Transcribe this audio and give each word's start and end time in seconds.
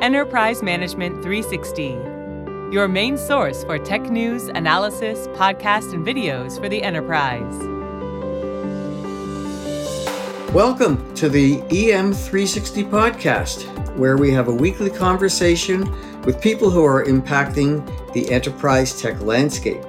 Enterprise 0.00 0.62
Management 0.62 1.22
360, 1.22 1.88
your 2.72 2.88
main 2.88 3.18
source 3.18 3.64
for 3.64 3.78
tech 3.78 4.00
news, 4.04 4.44
analysis, 4.44 5.26
podcasts, 5.36 5.92
and 5.92 6.06
videos 6.06 6.58
for 6.58 6.70
the 6.70 6.82
enterprise. 6.82 7.52
Welcome 10.54 11.12
to 11.16 11.28
the 11.28 11.58
EM360 11.64 12.88
podcast, 12.88 13.66
where 13.98 14.16
we 14.16 14.30
have 14.30 14.48
a 14.48 14.54
weekly 14.54 14.88
conversation 14.88 15.84
with 16.22 16.40
people 16.40 16.70
who 16.70 16.82
are 16.82 17.04
impacting 17.04 17.84
the 18.14 18.32
enterprise 18.32 18.98
tech 18.98 19.20
landscape. 19.20 19.84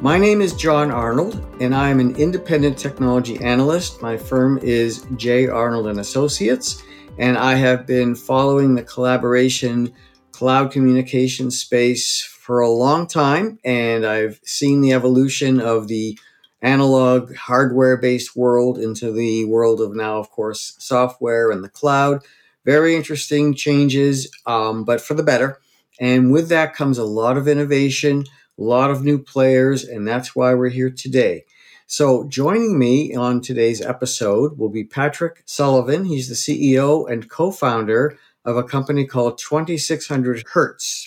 My 0.00 0.16
name 0.16 0.42
is 0.42 0.54
John 0.54 0.92
Arnold, 0.92 1.44
and 1.58 1.74
I 1.74 1.88
am 1.88 1.98
an 1.98 2.14
independent 2.14 2.78
technology 2.78 3.40
analyst. 3.40 4.00
My 4.00 4.16
firm 4.16 4.58
is 4.62 5.04
J. 5.16 5.48
Arnold 5.48 5.88
and 5.88 5.98
Associates, 5.98 6.84
and 7.18 7.38
I 7.38 7.54
have 7.54 7.86
been 7.86 8.14
following 8.14 8.74
the 8.74 8.82
collaboration 8.82 9.92
cloud 10.32 10.72
communication 10.72 11.50
space 11.50 12.22
for 12.22 12.60
a 12.60 12.68
long 12.68 13.06
time. 13.06 13.58
And 13.64 14.04
I've 14.04 14.40
seen 14.44 14.80
the 14.80 14.92
evolution 14.92 15.60
of 15.60 15.86
the 15.86 16.18
analog 16.60 17.34
hardware 17.36 17.96
based 17.96 18.34
world 18.34 18.78
into 18.78 19.12
the 19.12 19.44
world 19.44 19.80
of 19.80 19.94
now, 19.94 20.18
of 20.18 20.30
course, 20.30 20.74
software 20.78 21.50
and 21.50 21.62
the 21.62 21.68
cloud. 21.68 22.24
Very 22.64 22.96
interesting 22.96 23.54
changes, 23.54 24.30
um, 24.46 24.84
but 24.84 25.00
for 25.00 25.14
the 25.14 25.22
better. 25.22 25.60
And 26.00 26.32
with 26.32 26.48
that 26.48 26.74
comes 26.74 26.98
a 26.98 27.04
lot 27.04 27.36
of 27.36 27.46
innovation, 27.46 28.24
a 28.58 28.62
lot 28.62 28.90
of 28.90 29.04
new 29.04 29.18
players, 29.18 29.84
and 29.84 30.08
that's 30.08 30.34
why 30.34 30.54
we're 30.54 30.70
here 30.70 30.90
today. 30.90 31.44
So, 31.86 32.24
joining 32.24 32.78
me 32.78 33.14
on 33.14 33.42
today's 33.42 33.82
episode 33.82 34.58
will 34.58 34.70
be 34.70 34.84
Patrick 34.84 35.42
Sullivan. 35.44 36.06
He's 36.06 36.28
the 36.28 36.34
CEO 36.34 37.10
and 37.10 37.28
co 37.28 37.50
founder 37.50 38.18
of 38.42 38.56
a 38.56 38.64
company 38.64 39.06
called 39.06 39.36
2600 39.36 40.44
Hertz. 40.54 41.06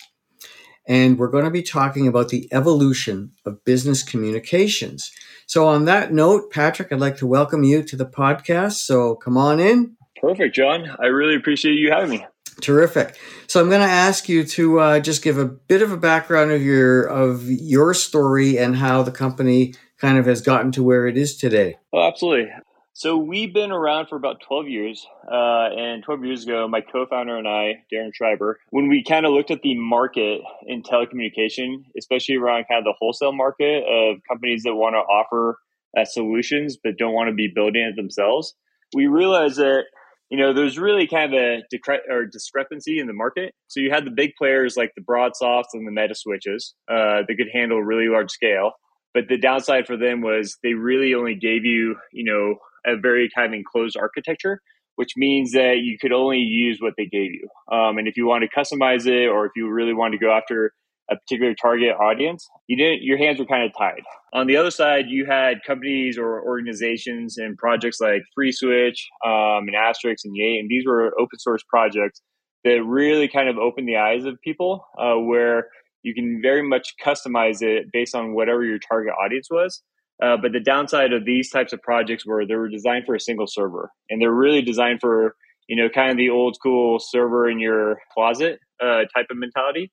And 0.86 1.18
we're 1.18 1.30
going 1.30 1.44
to 1.44 1.50
be 1.50 1.62
talking 1.62 2.06
about 2.06 2.28
the 2.28 2.48
evolution 2.52 3.32
of 3.44 3.64
business 3.64 4.04
communications. 4.04 5.10
So, 5.46 5.66
on 5.66 5.84
that 5.86 6.12
note, 6.12 6.52
Patrick, 6.52 6.92
I'd 6.92 7.00
like 7.00 7.16
to 7.16 7.26
welcome 7.26 7.64
you 7.64 7.82
to 7.82 7.96
the 7.96 8.06
podcast. 8.06 8.74
So, 8.74 9.16
come 9.16 9.36
on 9.36 9.58
in. 9.58 9.96
Perfect, 10.20 10.54
John. 10.54 10.96
I 11.00 11.06
really 11.06 11.34
appreciate 11.34 11.74
you 11.74 11.90
having 11.90 12.10
me. 12.10 12.26
Terrific. 12.60 13.16
So 13.46 13.60
I'm 13.60 13.68
going 13.68 13.80
to 13.80 13.86
ask 13.86 14.28
you 14.28 14.44
to 14.44 14.80
uh, 14.80 15.00
just 15.00 15.22
give 15.22 15.38
a 15.38 15.44
bit 15.44 15.80
of 15.80 15.92
a 15.92 15.96
background 15.96 16.50
of 16.50 16.60
your 16.60 17.04
of 17.04 17.48
your 17.48 17.94
story 17.94 18.58
and 18.58 18.74
how 18.74 19.04
the 19.04 19.12
company 19.12 19.74
kind 19.98 20.18
of 20.18 20.26
has 20.26 20.40
gotten 20.40 20.72
to 20.72 20.82
where 20.82 21.06
it 21.06 21.16
is 21.16 21.36
today. 21.36 21.76
Oh, 21.92 22.06
absolutely. 22.06 22.50
So 22.92 23.16
we've 23.16 23.54
been 23.54 23.70
around 23.70 24.08
for 24.08 24.16
about 24.16 24.40
12 24.40 24.68
years. 24.68 25.06
Uh, 25.30 25.68
and 25.76 26.02
12 26.02 26.24
years 26.24 26.44
ago, 26.44 26.66
my 26.66 26.80
co-founder 26.80 27.36
and 27.36 27.46
I, 27.46 27.84
Darren 27.92 28.10
Schreiber, 28.12 28.58
when 28.70 28.88
we 28.88 29.04
kind 29.04 29.24
of 29.24 29.32
looked 29.32 29.52
at 29.52 29.62
the 29.62 29.76
market 29.76 30.40
in 30.66 30.82
telecommunication, 30.82 31.84
especially 31.96 32.36
around 32.36 32.64
kind 32.68 32.78
of 32.78 32.84
the 32.84 32.94
wholesale 32.98 33.32
market 33.32 33.84
of 33.84 34.18
companies 34.28 34.64
that 34.64 34.74
want 34.74 34.94
to 34.94 34.98
offer 34.98 35.58
uh, 35.96 36.04
solutions 36.04 36.76
but 36.82 36.98
don't 36.98 37.14
want 37.14 37.28
to 37.28 37.34
be 37.34 37.50
building 37.54 37.82
it 37.82 37.94
themselves, 37.94 38.54
we 38.94 39.06
realized 39.06 39.58
that 39.58 39.84
you 40.30 40.36
know, 40.36 40.52
there's 40.52 40.78
really 40.78 41.06
kind 41.06 41.32
of 41.32 41.40
a 41.40 41.62
decre- 41.74 42.30
discrepancy 42.30 42.98
in 42.98 43.06
the 43.06 43.14
market. 43.14 43.54
So 43.68 43.80
you 43.80 43.90
had 43.90 44.04
the 44.04 44.10
big 44.10 44.32
players 44.36 44.76
like 44.76 44.92
the 44.94 45.02
BroadSofts 45.02 45.72
and 45.72 45.86
the 45.86 45.90
Metaswitches 45.90 46.72
uh, 46.90 47.22
that 47.26 47.34
could 47.36 47.48
handle 47.52 47.80
really 47.82 48.08
large 48.08 48.30
scale. 48.30 48.72
But 49.14 49.28
the 49.28 49.38
downside 49.38 49.86
for 49.86 49.96
them 49.96 50.20
was 50.20 50.56
they 50.62 50.74
really 50.74 51.14
only 51.14 51.34
gave 51.34 51.64
you, 51.64 51.96
you 52.12 52.24
know, 52.24 52.56
a 52.86 52.96
very 52.96 53.28
kind 53.34 53.48
of 53.48 53.58
enclosed 53.58 53.96
architecture, 53.96 54.60
which 54.96 55.12
means 55.16 55.52
that 55.52 55.78
you 55.78 55.98
could 55.98 56.12
only 56.12 56.38
use 56.38 56.78
what 56.80 56.94
they 56.96 57.06
gave 57.06 57.32
you. 57.32 57.48
Um, 57.72 57.98
and 57.98 58.06
if 58.08 58.16
you 58.16 58.26
want 58.26 58.44
to 58.44 58.60
customize 58.60 59.06
it, 59.06 59.28
or 59.28 59.46
if 59.46 59.52
you 59.56 59.68
really 59.70 59.94
want 59.94 60.12
to 60.12 60.18
go 60.18 60.30
after 60.30 60.72
a 61.10 61.16
particular 61.16 61.54
target 61.54 61.96
audience, 61.96 62.46
you 62.66 62.76
didn't. 62.76 63.02
Your 63.02 63.16
hands 63.16 63.38
were 63.38 63.46
kind 63.46 63.64
of 63.64 63.72
tied. 63.76 64.02
On 64.34 64.46
the 64.46 64.56
other 64.56 64.70
side, 64.70 65.06
you 65.08 65.24
had 65.24 65.62
companies 65.66 66.18
or 66.18 66.42
organizations 66.42 67.38
and 67.38 67.56
projects 67.56 67.98
like 68.00 68.22
FreeSwitch 68.38 68.98
um, 69.24 69.68
and 69.68 69.74
Asterisk 69.74 70.24
and 70.24 70.36
Yate, 70.36 70.60
and 70.60 70.68
these 70.68 70.86
were 70.86 71.18
open 71.18 71.38
source 71.38 71.62
projects 71.68 72.20
that 72.64 72.82
really 72.84 73.28
kind 73.28 73.48
of 73.48 73.56
opened 73.56 73.88
the 73.88 73.96
eyes 73.96 74.24
of 74.24 74.36
people, 74.42 74.84
uh, 74.98 75.14
where 75.14 75.68
you 76.02 76.14
can 76.14 76.40
very 76.42 76.62
much 76.62 76.94
customize 77.04 77.62
it 77.62 77.86
based 77.92 78.14
on 78.14 78.34
whatever 78.34 78.64
your 78.64 78.78
target 78.78 79.12
audience 79.22 79.48
was. 79.50 79.82
Uh, 80.22 80.36
but 80.40 80.52
the 80.52 80.60
downside 80.60 81.12
of 81.12 81.24
these 81.24 81.50
types 81.50 81.72
of 81.72 81.80
projects 81.82 82.26
were 82.26 82.44
they 82.44 82.56
were 82.56 82.68
designed 82.68 83.04
for 83.06 83.14
a 83.14 83.20
single 83.20 83.46
server, 83.46 83.90
and 84.10 84.20
they're 84.20 84.32
really 84.32 84.62
designed 84.62 85.00
for 85.00 85.36
you 85.68 85.76
know 85.76 85.88
kind 85.88 86.10
of 86.10 86.16
the 86.16 86.30
old 86.30 86.56
school 86.56 86.98
server 86.98 87.48
in 87.48 87.60
your 87.60 87.98
closet 88.12 88.58
uh, 88.82 89.04
type 89.14 89.26
of 89.30 89.36
mentality 89.36 89.92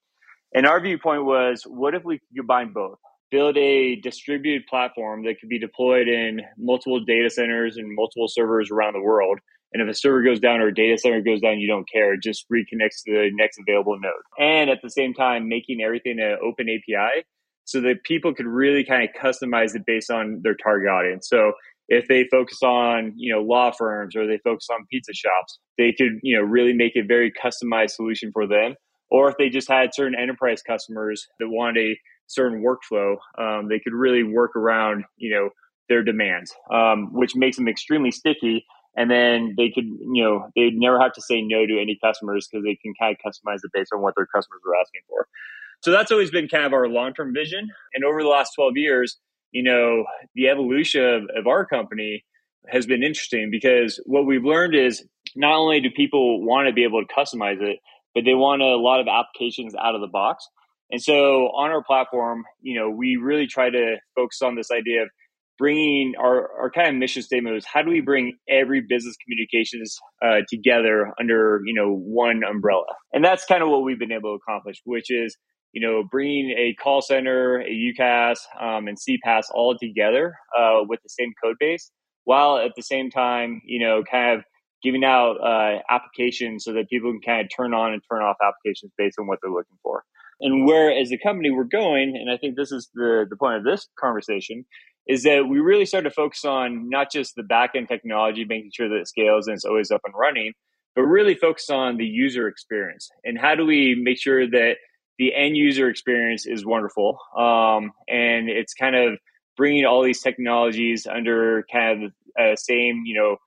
and 0.55 0.65
our 0.65 0.79
viewpoint 0.79 1.25
was 1.25 1.63
what 1.67 1.93
if 1.93 2.05
we 2.05 2.21
combine 2.35 2.71
both? 2.71 2.97
Build 3.29 3.57
a 3.57 3.97
distributed 3.97 4.65
platform 4.67 5.25
that 5.25 5.39
could 5.39 5.49
be 5.49 5.59
deployed 5.59 6.07
in 6.07 6.39
multiple 6.57 7.03
data 7.03 7.29
centers 7.29 7.75
and 7.75 7.93
multiple 7.93 8.29
servers 8.29 8.71
around 8.71 8.93
the 8.93 9.01
world. 9.01 9.39
And 9.75 9.81
if 9.81 9.93
a 9.93 9.97
server 9.97 10.23
goes 10.23 10.39
down 10.39 10.61
or 10.61 10.67
a 10.67 10.73
data 10.73 10.97
center 10.97 11.21
goes 11.21 11.41
down, 11.41 11.59
you 11.59 11.67
don't 11.67 11.89
care. 11.91 12.13
It 12.13 12.23
just 12.23 12.45
reconnects 12.49 13.03
to 13.05 13.11
the 13.11 13.29
next 13.33 13.59
available 13.59 13.99
node. 13.99 14.13
And 14.39 14.69
at 14.69 14.79
the 14.81 14.89
same 14.89 15.13
time, 15.13 15.49
making 15.49 15.81
everything 15.83 16.17
an 16.19 16.37
open 16.41 16.69
API 16.69 17.25
so 17.65 17.81
that 17.81 18.03
people 18.05 18.33
could 18.33 18.45
really 18.45 18.85
kind 18.85 19.03
of 19.03 19.09
customize 19.21 19.75
it 19.75 19.85
based 19.85 20.09
on 20.09 20.39
their 20.43 20.55
target 20.55 20.89
audience. 20.89 21.27
So 21.29 21.51
if 21.89 22.07
they 22.07 22.25
focus 22.31 22.63
on, 22.63 23.13
you 23.17 23.33
know, 23.33 23.41
law 23.41 23.71
firms 23.71 24.15
or 24.15 24.25
they 24.25 24.39
focus 24.43 24.67
on 24.71 24.85
pizza 24.89 25.13
shops, 25.13 25.59
they 25.77 25.91
could, 25.91 26.19
you 26.23 26.37
know, 26.37 26.43
really 26.43 26.73
make 26.73 26.95
a 26.95 27.01
very 27.01 27.33
customized 27.43 27.91
solution 27.91 28.31
for 28.31 28.47
them 28.47 28.75
or 29.09 29.29
if 29.29 29.37
they 29.37 29.49
just 29.49 29.69
had 29.69 29.93
certain 29.93 30.17
enterprise 30.19 30.61
customers 30.61 31.27
that 31.39 31.47
wanted 31.47 31.91
a 31.91 31.99
certain 32.27 32.63
workflow, 32.63 33.15
um, 33.37 33.67
they 33.69 33.79
could 33.79 33.93
really 33.93 34.23
work 34.23 34.55
around, 34.55 35.03
you 35.17 35.33
know, 35.33 35.49
their 35.87 36.03
demands, 36.03 36.53
um, 36.73 37.13
which 37.13 37.35
makes 37.35 37.57
them 37.57 37.67
extremely 37.67 38.11
sticky. 38.11 38.65
And 38.95 39.11
then 39.11 39.55
they 39.57 39.69
could, 39.69 39.85
you 39.85 40.23
know, 40.23 40.47
they'd 40.55 40.77
never 40.77 40.99
have 40.99 41.13
to 41.13 41.21
say 41.21 41.41
no 41.41 41.65
to 41.65 41.79
any 41.79 41.97
customers 42.01 42.47
because 42.49 42.63
they 42.63 42.75
can 42.75 42.93
kind 42.99 43.15
of 43.15 43.19
customize 43.19 43.59
it 43.63 43.71
based 43.73 43.91
on 43.93 44.01
what 44.01 44.13
their 44.15 44.25
customers 44.25 44.61
are 44.65 44.79
asking 44.79 45.01
for. 45.09 45.27
So 45.81 45.91
that's 45.91 46.11
always 46.11 46.31
been 46.31 46.47
kind 46.47 46.65
of 46.65 46.73
our 46.73 46.87
long 46.87 47.13
term 47.13 47.33
vision. 47.33 47.69
And 47.93 48.05
over 48.05 48.23
the 48.23 48.29
last 48.29 48.53
12 48.55 48.77
years, 48.77 49.17
you 49.51 49.63
know, 49.63 50.05
the 50.33 50.47
evolution 50.47 51.03
of, 51.03 51.23
of 51.37 51.47
our 51.47 51.65
company 51.65 52.23
has 52.67 52.85
been 52.85 53.03
interesting 53.03 53.49
because 53.51 54.01
what 54.05 54.25
we've 54.25 54.43
learned 54.43 54.75
is 54.75 55.05
not 55.35 55.55
only 55.55 55.81
do 55.81 55.89
people 55.91 56.43
want 56.43 56.67
to 56.67 56.73
be 56.73 56.83
able 56.83 57.03
to 57.05 57.13
customize 57.13 57.61
it, 57.61 57.79
but 58.13 58.23
they 58.23 58.33
want 58.33 58.61
a 58.61 58.77
lot 58.77 59.01
of 59.01 59.07
applications 59.07 59.75
out 59.75 59.93
of 59.93 60.01
the 60.01 60.07
box. 60.07 60.47
And 60.89 61.01
so 61.01 61.47
on 61.47 61.71
our 61.71 61.83
platform, 61.83 62.43
you 62.61 62.79
know, 62.79 62.89
we 62.89 63.17
really 63.17 63.47
try 63.47 63.69
to 63.69 63.97
focus 64.15 64.41
on 64.41 64.55
this 64.55 64.71
idea 64.71 65.03
of 65.03 65.09
bringing 65.57 66.13
our, 66.19 66.49
our 66.59 66.71
kind 66.71 66.89
of 66.89 66.95
mission 66.95 67.21
statement 67.21 67.55
is 67.55 67.65
how 67.65 67.81
do 67.81 67.89
we 67.89 68.01
bring 68.01 68.37
every 68.49 68.81
business 68.81 69.15
communications 69.23 69.97
uh, 70.23 70.41
together 70.49 71.13
under, 71.19 71.61
you 71.65 71.73
know, 71.73 71.95
one 71.95 72.41
umbrella? 72.43 72.85
And 73.13 73.23
that's 73.23 73.45
kind 73.45 73.63
of 73.63 73.69
what 73.69 73.83
we've 73.83 73.99
been 73.99 74.11
able 74.11 74.37
to 74.37 74.41
accomplish, 74.41 74.81
which 74.85 75.09
is, 75.09 75.37
you 75.71 75.85
know, 75.85 76.03
bringing 76.09 76.51
a 76.51 76.73
call 76.81 77.01
center, 77.01 77.59
a 77.61 77.69
UCaaS, 77.69 78.37
um, 78.59 78.87
and 78.87 78.97
CPaaS 78.97 79.45
all 79.53 79.77
together 79.77 80.35
uh, 80.57 80.79
with 80.87 80.99
the 81.03 81.09
same 81.09 81.33
code 81.43 81.55
base, 81.59 81.91
while 82.23 82.57
at 82.57 82.71
the 82.75 82.83
same 82.83 83.09
time, 83.09 83.61
you 83.65 83.79
know, 83.79 84.03
kind 84.09 84.37
of 84.37 84.45
giving 84.83 85.03
out 85.03 85.37
uh, 85.43 85.79
applications 85.89 86.63
so 86.63 86.73
that 86.73 86.89
people 86.89 87.11
can 87.11 87.21
kind 87.21 87.41
of 87.41 87.49
turn 87.55 87.73
on 87.73 87.93
and 87.93 88.01
turn 88.11 88.21
off 88.21 88.37
applications 88.43 88.91
based 88.97 89.17
on 89.19 89.27
what 89.27 89.39
they're 89.41 89.51
looking 89.51 89.77
for. 89.81 90.03
And 90.41 90.65
where, 90.65 90.91
as 90.91 91.11
a 91.11 91.17
company, 91.17 91.49
we're 91.49 91.63
going, 91.63 92.15
and 92.15 92.29
I 92.29 92.37
think 92.37 92.55
this 92.55 92.71
is 92.71 92.89
the, 92.93 93.25
the 93.29 93.37
point 93.37 93.55
of 93.55 93.63
this 93.63 93.87
conversation, 93.99 94.65
is 95.07 95.23
that 95.23 95.47
we 95.47 95.59
really 95.59 95.85
started 95.85 96.09
to 96.09 96.15
focus 96.15 96.45
on 96.45 96.89
not 96.89 97.11
just 97.11 97.35
the 97.35 97.43
back 97.43 97.71
end 97.75 97.87
technology, 97.87 98.45
making 98.45 98.71
sure 98.73 98.89
that 98.89 98.95
it 98.95 99.07
scales 99.07 99.47
and 99.47 99.55
it's 99.55 99.65
always 99.65 99.91
up 99.91 100.01
and 100.05 100.13
running, 100.17 100.53
but 100.95 101.03
really 101.03 101.35
focus 101.35 101.69
on 101.69 101.97
the 101.97 102.05
user 102.05 102.47
experience. 102.47 103.09
And 103.23 103.37
how 103.37 103.55
do 103.55 103.65
we 103.65 103.95
make 104.01 104.19
sure 104.19 104.49
that 104.49 104.77
the 105.17 105.33
end 105.35 105.55
user 105.57 105.89
experience 105.89 106.45
is 106.45 106.65
wonderful? 106.65 107.19
Um, 107.37 107.91
and 108.07 108.49
it's 108.49 108.73
kind 108.73 108.95
of 108.95 109.17
bringing 109.57 109.85
all 109.85 110.03
these 110.03 110.21
technologies 110.21 111.07
under 111.07 111.65
kind 111.71 112.05
of 112.05 112.11
the 112.35 112.57
same, 112.57 113.03
you 113.05 113.15
know, 113.15 113.37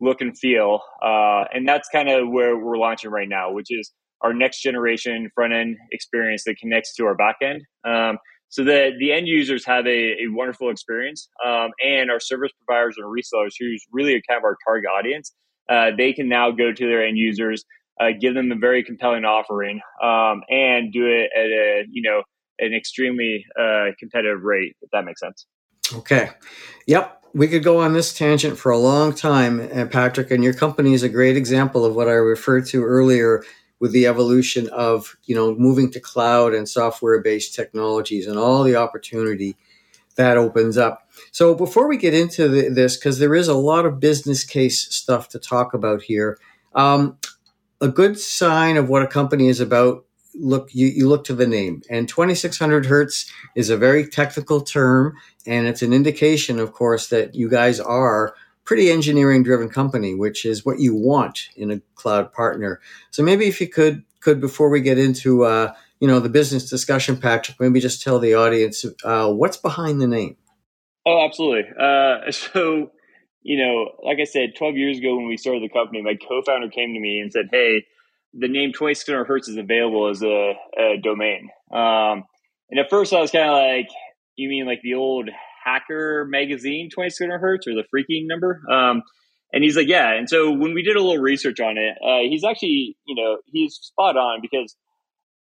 look 0.00 0.20
and 0.20 0.36
feel. 0.36 0.80
Uh, 1.02 1.44
and 1.52 1.66
that's 1.66 1.88
kind 1.88 2.08
of 2.08 2.28
where 2.28 2.56
we're 2.56 2.76
launching 2.76 3.10
right 3.10 3.28
now, 3.28 3.52
which 3.52 3.68
is 3.70 3.90
our 4.20 4.32
next 4.32 4.62
generation 4.62 5.30
front 5.34 5.52
end 5.52 5.76
experience 5.92 6.44
that 6.44 6.56
connects 6.58 6.94
to 6.94 7.04
our 7.04 7.14
back 7.14 7.36
end. 7.42 7.62
Um, 7.84 8.18
so 8.48 8.64
that 8.64 8.92
the 8.98 9.12
end 9.12 9.28
users 9.28 9.64
have 9.64 9.86
a, 9.86 10.22
a 10.22 10.26
wonderful 10.28 10.70
experience, 10.70 11.28
um, 11.44 11.70
and 11.84 12.10
our 12.10 12.20
service 12.20 12.52
providers 12.64 12.96
and 12.98 13.06
resellers, 13.06 13.54
who's 13.58 13.84
really 13.92 14.20
kind 14.28 14.38
of 14.38 14.44
our 14.44 14.56
target 14.66 14.90
audience, 14.96 15.32
uh, 15.68 15.90
they 15.96 16.12
can 16.12 16.28
now 16.28 16.50
go 16.50 16.72
to 16.72 16.86
their 16.86 17.04
end 17.04 17.18
users, 17.18 17.64
uh, 18.00 18.08
give 18.20 18.34
them 18.34 18.52
a 18.52 18.56
very 18.56 18.84
compelling 18.84 19.24
offering, 19.24 19.80
um, 20.02 20.42
and 20.48 20.92
do 20.92 21.06
it 21.06 21.30
at 21.36 21.46
a 21.46 21.84
you 21.90 22.02
know 22.02 22.22
an 22.58 22.72
extremely 22.72 23.44
uh, 23.60 23.86
competitive 23.98 24.42
rate. 24.42 24.74
If 24.80 24.90
that 24.92 25.04
makes 25.04 25.20
sense. 25.20 25.46
Okay. 25.92 26.30
Yep 26.86 27.16
we 27.36 27.48
could 27.48 27.62
go 27.62 27.80
on 27.80 27.92
this 27.92 28.14
tangent 28.14 28.58
for 28.58 28.72
a 28.72 28.78
long 28.78 29.14
time, 29.14 29.60
uh, 29.60 29.84
Patrick, 29.84 30.30
and 30.30 30.42
your 30.42 30.54
company 30.54 30.94
is 30.94 31.02
a 31.02 31.08
great 31.08 31.36
example 31.36 31.84
of 31.84 31.94
what 31.94 32.08
I 32.08 32.12
referred 32.12 32.64
to 32.68 32.82
earlier 32.82 33.44
with 33.80 33.92
the 33.92 34.06
evolution 34.06 34.68
of 34.70 35.16
you 35.24 35.34
know 35.34 35.54
moving 35.54 35.90
to 35.90 36.00
cloud 36.00 36.54
and 36.54 36.68
software 36.68 37.20
based 37.20 37.54
technologies 37.54 38.26
and 38.26 38.38
all 38.38 38.62
the 38.62 38.76
opportunity 38.76 39.56
that 40.16 40.36
opens 40.38 40.76
up. 40.76 41.10
So 41.30 41.54
before 41.54 41.86
we 41.86 41.96
get 41.96 42.14
into 42.14 42.48
the, 42.48 42.68
this, 42.70 42.96
because 42.96 43.18
there 43.18 43.34
is 43.34 43.48
a 43.48 43.54
lot 43.54 43.86
of 43.86 44.00
business 44.00 44.44
case 44.44 44.94
stuff 44.94 45.28
to 45.30 45.38
talk 45.38 45.74
about 45.74 46.02
here, 46.02 46.38
um, 46.74 47.18
a 47.80 47.88
good 47.88 48.18
sign 48.18 48.76
of 48.76 48.88
what 48.88 49.02
a 49.02 49.06
company 49.06 49.48
is 49.48 49.60
about. 49.60 50.04
Look, 50.38 50.74
you, 50.74 50.88
you 50.88 51.08
look 51.08 51.24
to 51.24 51.34
the 51.34 51.46
name, 51.46 51.82
and 51.88 52.06
2600 52.08 52.84
hertz 52.86 53.30
is 53.54 53.70
a 53.70 53.76
very 53.76 54.06
technical 54.06 54.60
term, 54.60 55.14
and 55.46 55.66
it's 55.66 55.80
an 55.80 55.94
indication, 55.94 56.58
of 56.58 56.74
course, 56.74 57.08
that 57.08 57.34
you 57.34 57.48
guys 57.48 57.80
are 57.80 58.34
pretty 58.66 58.90
engineering 58.90 59.42
driven 59.42 59.68
company, 59.68 60.14
which 60.14 60.44
is 60.44 60.66
what 60.66 60.80
you 60.80 60.94
want 60.94 61.48
in 61.56 61.70
a 61.70 61.80
cloud 61.94 62.32
partner. 62.32 62.80
So 63.10 63.22
maybe 63.22 63.46
if 63.46 63.60
you 63.60 63.68
could 63.68 64.04
could 64.20 64.40
before 64.40 64.68
we 64.68 64.80
get 64.80 64.98
into 64.98 65.44
uh, 65.44 65.72
you 66.00 66.08
know 66.08 66.20
the 66.20 66.28
business 66.28 66.68
discussion, 66.68 67.16
Patrick, 67.16 67.58
maybe 67.58 67.80
just 67.80 68.02
tell 68.02 68.18
the 68.18 68.34
audience 68.34 68.84
uh, 69.04 69.32
what's 69.32 69.56
behind 69.56 70.00
the 70.02 70.06
name. 70.06 70.36
Oh, 71.06 71.24
absolutely. 71.24 71.70
Uh, 71.80 72.30
so 72.30 72.90
you 73.42 73.64
know, 73.64 73.92
like 74.02 74.18
I 74.20 74.24
said, 74.24 74.56
12 74.58 74.76
years 74.76 74.98
ago 74.98 75.16
when 75.16 75.28
we 75.28 75.36
started 75.36 75.62
the 75.62 75.68
company, 75.68 76.02
my 76.02 76.16
co-founder 76.16 76.68
came 76.68 76.92
to 76.94 77.00
me 77.00 77.20
and 77.20 77.32
said, 77.32 77.46
"Hey, 77.50 77.86
the 78.34 78.48
name 78.48 78.72
2600 78.72 79.24
hertz 79.24 79.48
is 79.48 79.56
available 79.56 80.08
as 80.08 80.22
a, 80.22 80.54
a 80.76 80.96
domain." 81.02 81.48
Um, 81.70 82.24
and 82.68 82.80
at 82.80 82.90
first, 82.90 83.12
I 83.12 83.20
was 83.20 83.30
kind 83.30 83.48
of 83.48 83.54
like, 83.54 83.88
"You 84.34 84.48
mean 84.48 84.66
like 84.66 84.82
the 84.82 84.94
old 84.94 85.30
Hacker 85.66 86.24
magazine 86.28 86.88
2600 86.90 87.38
hertz 87.38 87.66
or 87.66 87.74
the 87.74 87.84
phreaking 87.92 88.26
number. 88.26 88.62
Um, 88.70 89.02
and 89.52 89.64
he's 89.64 89.76
like, 89.76 89.88
yeah. 89.88 90.12
And 90.12 90.28
so 90.28 90.50
when 90.50 90.74
we 90.74 90.82
did 90.82 90.96
a 90.96 91.02
little 91.02 91.22
research 91.22 91.60
on 91.60 91.76
it, 91.78 91.96
uh, 92.02 92.28
he's 92.28 92.44
actually, 92.44 92.96
you 93.06 93.14
know, 93.14 93.38
he's 93.46 93.74
spot 93.74 94.16
on 94.16 94.40
because 94.42 94.76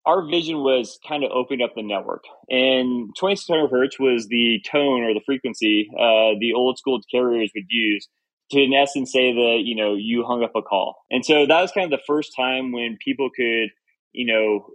our 0.07 0.29
vision 0.29 0.59
was 0.59 0.99
kind 1.07 1.25
of 1.25 1.31
opening 1.31 1.65
up 1.65 1.75
the 1.75 1.83
network. 1.83 2.25
And 2.49 3.11
2600 3.19 3.69
hertz 3.71 3.99
was 3.99 4.27
the 4.29 4.61
tone 4.71 5.03
or 5.03 5.15
the 5.15 5.21
frequency 5.25 5.89
uh, 5.95 6.37
the 6.41 6.53
old 6.55 6.79
school 6.79 7.01
carriers 7.11 7.51
would 7.55 7.67
use 7.69 8.09
to, 8.51 8.61
in 8.61 8.73
essence, 8.73 9.13
say 9.13 9.33
that, 9.33 9.61
you 9.65 9.77
know, 9.77 9.95
you 9.95 10.25
hung 10.27 10.43
up 10.43 10.53
a 10.57 10.63
call. 10.63 10.97
And 11.11 11.25
so 11.25 11.47
that 11.47 11.61
was 11.61 11.71
kind 11.73 11.93
of 11.93 11.99
the 11.99 12.05
first 12.07 12.33
time 12.37 12.73
when 12.73 12.99
people 13.05 13.31
could, 13.35 13.69
you 14.13 14.27
know, 14.27 14.67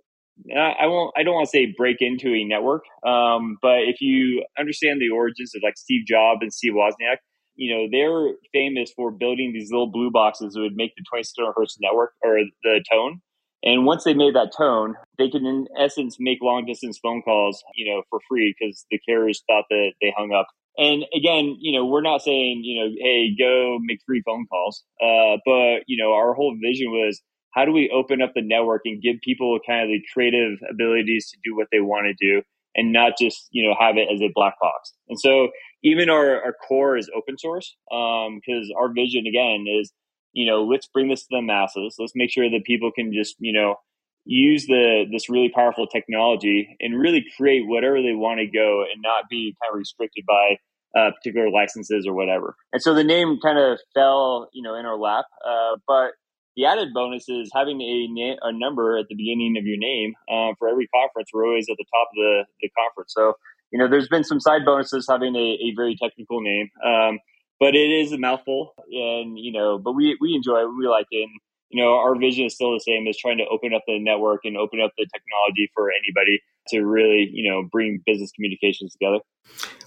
I 0.54 0.88
won't. 0.88 1.14
I 1.18 1.24
don't 1.24 1.34
want 1.34 1.46
to 1.48 1.50
say 1.50 1.74
break 1.78 1.98
into 2.02 2.34
a 2.34 2.44
network, 2.44 2.84
um, 3.06 3.58
but 3.62 3.84
if 3.88 4.02
you 4.02 4.46
understand 4.60 5.02
the 5.02 5.10
origins 5.10 5.54
of 5.56 5.62
like 5.64 5.78
Steve 5.78 6.06
Jobs 6.06 6.40
and 6.42 6.54
Steve 6.54 6.74
Wozniak, 6.74 7.18
you 7.56 7.74
know 7.76 7.88
they're 7.92 8.36
famous 8.54 8.92
for 8.96 9.12
building 9.12 9.54
these 9.54 9.72
little 9.72 9.92
blue 9.92 10.12
boxes 10.12 10.54
that 10.54 10.62
would 10.62 10.76
make 10.76 10.92
the 10.98 11.04
2600 11.04 11.54
hertz 11.56 11.78
network 11.80 12.14
or 12.24 12.38
the 12.64 12.84
tone. 12.92 13.22
And 13.64 13.86
once 13.86 14.04
they 14.04 14.14
made 14.14 14.36
that 14.36 14.52
tone, 14.56 14.96
they 15.18 15.30
could 15.30 15.42
in 15.42 15.68
essence 15.80 16.18
make 16.20 16.38
long 16.42 16.66
distance 16.66 17.00
phone 17.02 17.24
calls, 17.24 17.64
you 17.74 17.92
know, 17.92 18.04
for 18.10 18.20
free 18.30 18.54
because 18.58 18.86
the 18.92 19.00
carriers 19.08 19.42
thought 19.48 19.66
that 19.70 19.94
they 20.02 20.14
hung 20.16 20.31
up. 20.31 20.48
And 20.78 21.06
again, 21.16 21.58
you 21.60 21.78
know, 21.78 21.86
we're 21.86 22.02
not 22.02 22.22
saying, 22.22 22.62
you 22.64 22.80
know, 22.84 22.92
hey, 23.02 23.36
go 23.38 23.80
make 23.81 24.02
free 24.06 24.22
phone 24.26 24.46
calls. 24.46 24.84
Uh, 25.02 25.38
but, 25.46 25.84
you 25.88 25.98
know, 25.98 26.14
our 26.14 26.34
whole 26.34 26.56
vision 26.62 26.92
was 26.92 27.22
how 27.56 27.63
do 27.66 27.72
we 27.72 27.90
open 27.90 28.22
up 28.22 28.34
the 28.36 28.42
network 28.42 28.81
and 28.86 29.02
give 29.02 29.16
people 29.24 29.57
kind 29.66 29.84
of 29.84 29.88
the 29.88 30.02
creative 30.13 30.60
abilities 30.69 31.30
to 31.31 31.38
do 31.44 31.56
what 31.56 31.68
they 31.72 31.80
want 31.80 32.06
to 32.06 32.13
do 32.13 32.42
and 32.75 32.92
not 32.92 33.13
just 33.19 33.48
you 33.52 33.68
know 33.68 33.74
have 33.80 33.98
it 33.98 34.07
as 34.13 34.22
a 34.22 34.31
black 34.36 34.56
box? 34.62 34.94
And 35.07 35.19
so 35.19 35.50
even 35.81 36.10
our, 36.10 36.44
our 36.44 36.54
core 36.68 36.98
is 36.98 37.10
open 37.16 37.38
source 37.38 37.75
because 37.90 38.72
um, 38.72 38.78
our 38.78 38.94
vision 38.94 39.25
again 39.25 39.66
is 39.68 39.92
you 40.34 40.46
know 40.46 40.63
let's 40.63 40.88
bring 40.88 41.07
this 41.07 41.22
to 41.22 41.28
the 41.31 41.42
masses. 41.42 41.96
Let's 41.98 42.13
make 42.13 42.30
sure 42.30 42.50
that 42.50 42.66
people 42.66 42.92
can 42.92 43.13
just 43.13 43.36
you 43.40 43.54
know 43.54 43.75
use 44.25 44.66
the 44.68 45.06
this 45.10 45.30
really 45.30 45.50
powerful 45.50 45.88
technology 45.88 46.75
and 46.81 47.00
really 47.00 47.25
create 47.38 47.66
whatever 47.66 48.02
they 48.02 48.13
want 48.13 48.40
to 48.40 48.48
go 48.48 48.81
and 48.81 49.02
not 49.02 49.30
be 49.30 49.56
kind 49.62 49.74
of 49.74 49.78
restricted 49.78 50.25
by 50.28 50.57
uh, 51.00 51.12
particular 51.12 51.50
licenses 51.50 52.07
or 52.07 52.13
whatever. 52.13 52.56
And 52.74 52.81
so 52.81 52.94
the 52.94 53.04
name 53.04 53.38
kind 53.42 53.57
of 53.60 53.80
fell 53.94 54.50
you 54.52 54.62
know 54.62 54.75
in 54.75 54.86
our 54.86 54.98
lap 54.98 55.25
uh, 55.48 55.78
but 55.88 56.12
the 56.56 56.66
added 56.66 56.94
bonus 56.94 57.28
is 57.28 57.50
having 57.54 57.81
a, 57.81 58.07
na- 58.10 58.40
a 58.42 58.52
number 58.52 58.98
at 58.98 59.07
the 59.10 59.16
beginning 59.16 59.57
of 59.57 59.66
your 59.66 59.78
name 59.78 60.13
uh, 60.30 60.54
for 60.57 60.69
every 60.69 60.88
conference. 60.88 61.30
We're 61.34 61.46
always 61.46 61.68
at 61.69 61.78
the 61.78 61.86
top 61.94 62.07
of 62.12 62.16
the, 62.16 62.46
the 62.62 62.69
conference. 62.78 63.13
So, 63.13 63.34
you 63.72 63.80
know, 63.80 63.88
there's 63.88 64.07
been 64.07 64.24
some 64.24 64.40
side 64.40 64.63
bonuses 64.66 65.07
having 65.10 65.36
a, 65.36 65.57
a 65.62 65.74
very 65.75 65.96
technical 65.96 66.42
name, 66.42 66.69
um, 66.86 67.19
but 67.60 67.75
it 67.75 67.92
is 67.92 68.12
a 68.12 68.18
mouthful. 68.18 68.74
And, 68.92 69.38
you 69.38 69.52
know, 69.52 69.78
but 69.78 69.94
we, 69.94 70.18
we 70.22 70.34
enjoy 70.34 70.62
it. 70.62 70.69
We 70.78 70.88
like 70.88 71.07
it. 71.12 71.24
And, 71.24 71.31
you 71.69 71.84
know, 71.84 71.94
our 71.94 72.16
vision 72.18 72.46
is 72.46 72.56
still 72.56 72.74
the 72.74 72.80
same 72.80 73.07
as 73.07 73.18
trying 73.18 73.40
to 73.40 73.46
open 73.52 73.74
up 73.74 73.84
the 73.88 74.00
network 74.00 74.42
and 74.46 74.56
open 74.56 74.80
up 74.80 74.92
the 74.98 75.06
technology 75.06 75.69
for 75.74 75.90
anybody 75.92 76.40
to 76.69 76.86
really, 76.86 77.30
you 77.34 77.52
know, 77.52 77.68
bring 77.69 78.02
business 78.06 78.31
communications 78.31 78.94
together. 78.94 79.19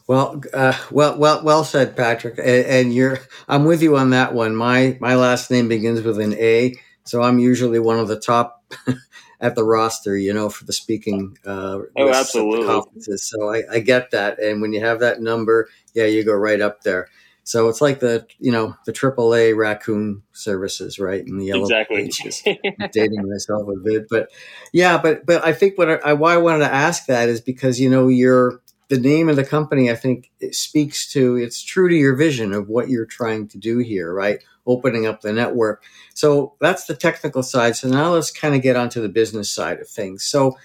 Well, 0.08 0.42
uh, 0.54 0.72
well, 0.90 1.18
well, 1.18 1.44
well 1.44 1.64
said, 1.64 1.94
Patrick. 1.94 2.38
And, 2.38 2.48
and, 2.48 2.94
you're, 2.94 3.20
I'm 3.46 3.66
with 3.66 3.82
you 3.82 3.98
on 3.98 4.10
that 4.10 4.32
one. 4.34 4.56
My 4.56 4.96
my 5.00 5.14
last 5.14 5.50
name 5.50 5.68
begins 5.68 6.00
with 6.00 6.18
an 6.18 6.32
A, 6.34 6.74
so 7.04 7.20
I'm 7.22 7.38
usually 7.38 7.78
one 7.78 7.98
of 7.98 8.08
the 8.08 8.18
top 8.18 8.64
at 9.40 9.54
the 9.54 9.64
roster, 9.64 10.16
you 10.16 10.32
know, 10.32 10.48
for 10.48 10.64
the 10.64 10.72
speaking. 10.72 11.36
Uh, 11.44 11.80
oh, 11.96 12.08
absolutely. 12.08 12.66
Conferences. 12.66 13.28
So 13.28 13.52
I, 13.52 13.62
I 13.70 13.80
get 13.80 14.10
that, 14.12 14.38
and 14.38 14.62
when 14.62 14.72
you 14.72 14.80
have 14.80 15.00
that 15.00 15.20
number, 15.20 15.68
yeah, 15.92 16.06
you 16.06 16.24
go 16.24 16.32
right 16.32 16.62
up 16.62 16.84
there. 16.84 17.08
So 17.44 17.68
it's 17.68 17.82
like 17.82 18.00
the 18.00 18.26
you 18.38 18.50
know 18.50 18.76
the 18.86 18.92
AAA 18.92 19.54
raccoon 19.56 20.22
services, 20.32 20.98
right? 20.98 21.22
In 21.26 21.36
the 21.36 21.46
yellow 21.46 21.64
exactly. 21.64 22.04
pages. 22.04 22.42
dating 22.92 23.28
myself 23.28 23.68
a 23.68 23.78
bit, 23.84 24.06
but 24.08 24.30
yeah, 24.72 24.96
but 24.96 25.26
but 25.26 25.44
I 25.44 25.52
think 25.52 25.76
what 25.76 26.02
I, 26.02 26.14
why 26.14 26.32
I 26.32 26.38
wanted 26.38 26.60
to 26.60 26.72
ask 26.72 27.04
that 27.06 27.28
is 27.28 27.42
because 27.42 27.78
you 27.78 27.90
know 27.90 28.08
you're 28.08 28.62
the 28.88 28.98
name 28.98 29.28
of 29.28 29.36
the 29.36 29.44
company. 29.44 29.90
I 29.90 29.94
think 29.94 30.30
it 30.40 30.54
speaks 30.54 31.10
to 31.12 31.36
it's 31.36 31.62
true 31.62 31.88
to 31.88 31.94
your 31.94 32.16
vision 32.16 32.52
of 32.52 32.68
what 32.68 32.88
you're 32.88 33.06
trying 33.06 33.48
to 33.48 33.58
do 33.58 33.78
here, 33.78 34.12
right? 34.12 34.42
Opening 34.66 35.06
up 35.06 35.20
the 35.20 35.32
network. 35.32 35.82
So 36.14 36.54
that's 36.60 36.86
the 36.86 36.94
technical 36.94 37.42
side. 37.42 37.76
So 37.76 37.88
now 37.88 38.12
let's 38.12 38.30
kind 38.30 38.54
of 38.54 38.62
get 38.62 38.76
onto 38.76 39.00
the 39.00 39.08
business 39.08 39.50
side 39.50 39.80
of 39.80 39.88
things. 39.88 40.24
So 40.24 40.58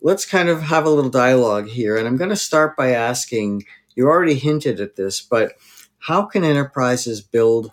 let's 0.00 0.24
kind 0.24 0.48
of 0.48 0.62
have 0.62 0.84
a 0.84 0.90
little 0.90 1.10
dialogue 1.10 1.68
here, 1.68 1.96
and 1.96 2.06
I'm 2.06 2.16
going 2.16 2.30
to 2.30 2.36
start 2.36 2.76
by 2.76 2.92
asking. 2.92 3.64
You 3.94 4.06
already 4.06 4.34
hinted 4.34 4.80
at 4.80 4.94
this, 4.94 5.20
but 5.20 5.54
how 5.98 6.22
can 6.22 6.44
enterprises 6.44 7.20
build 7.20 7.72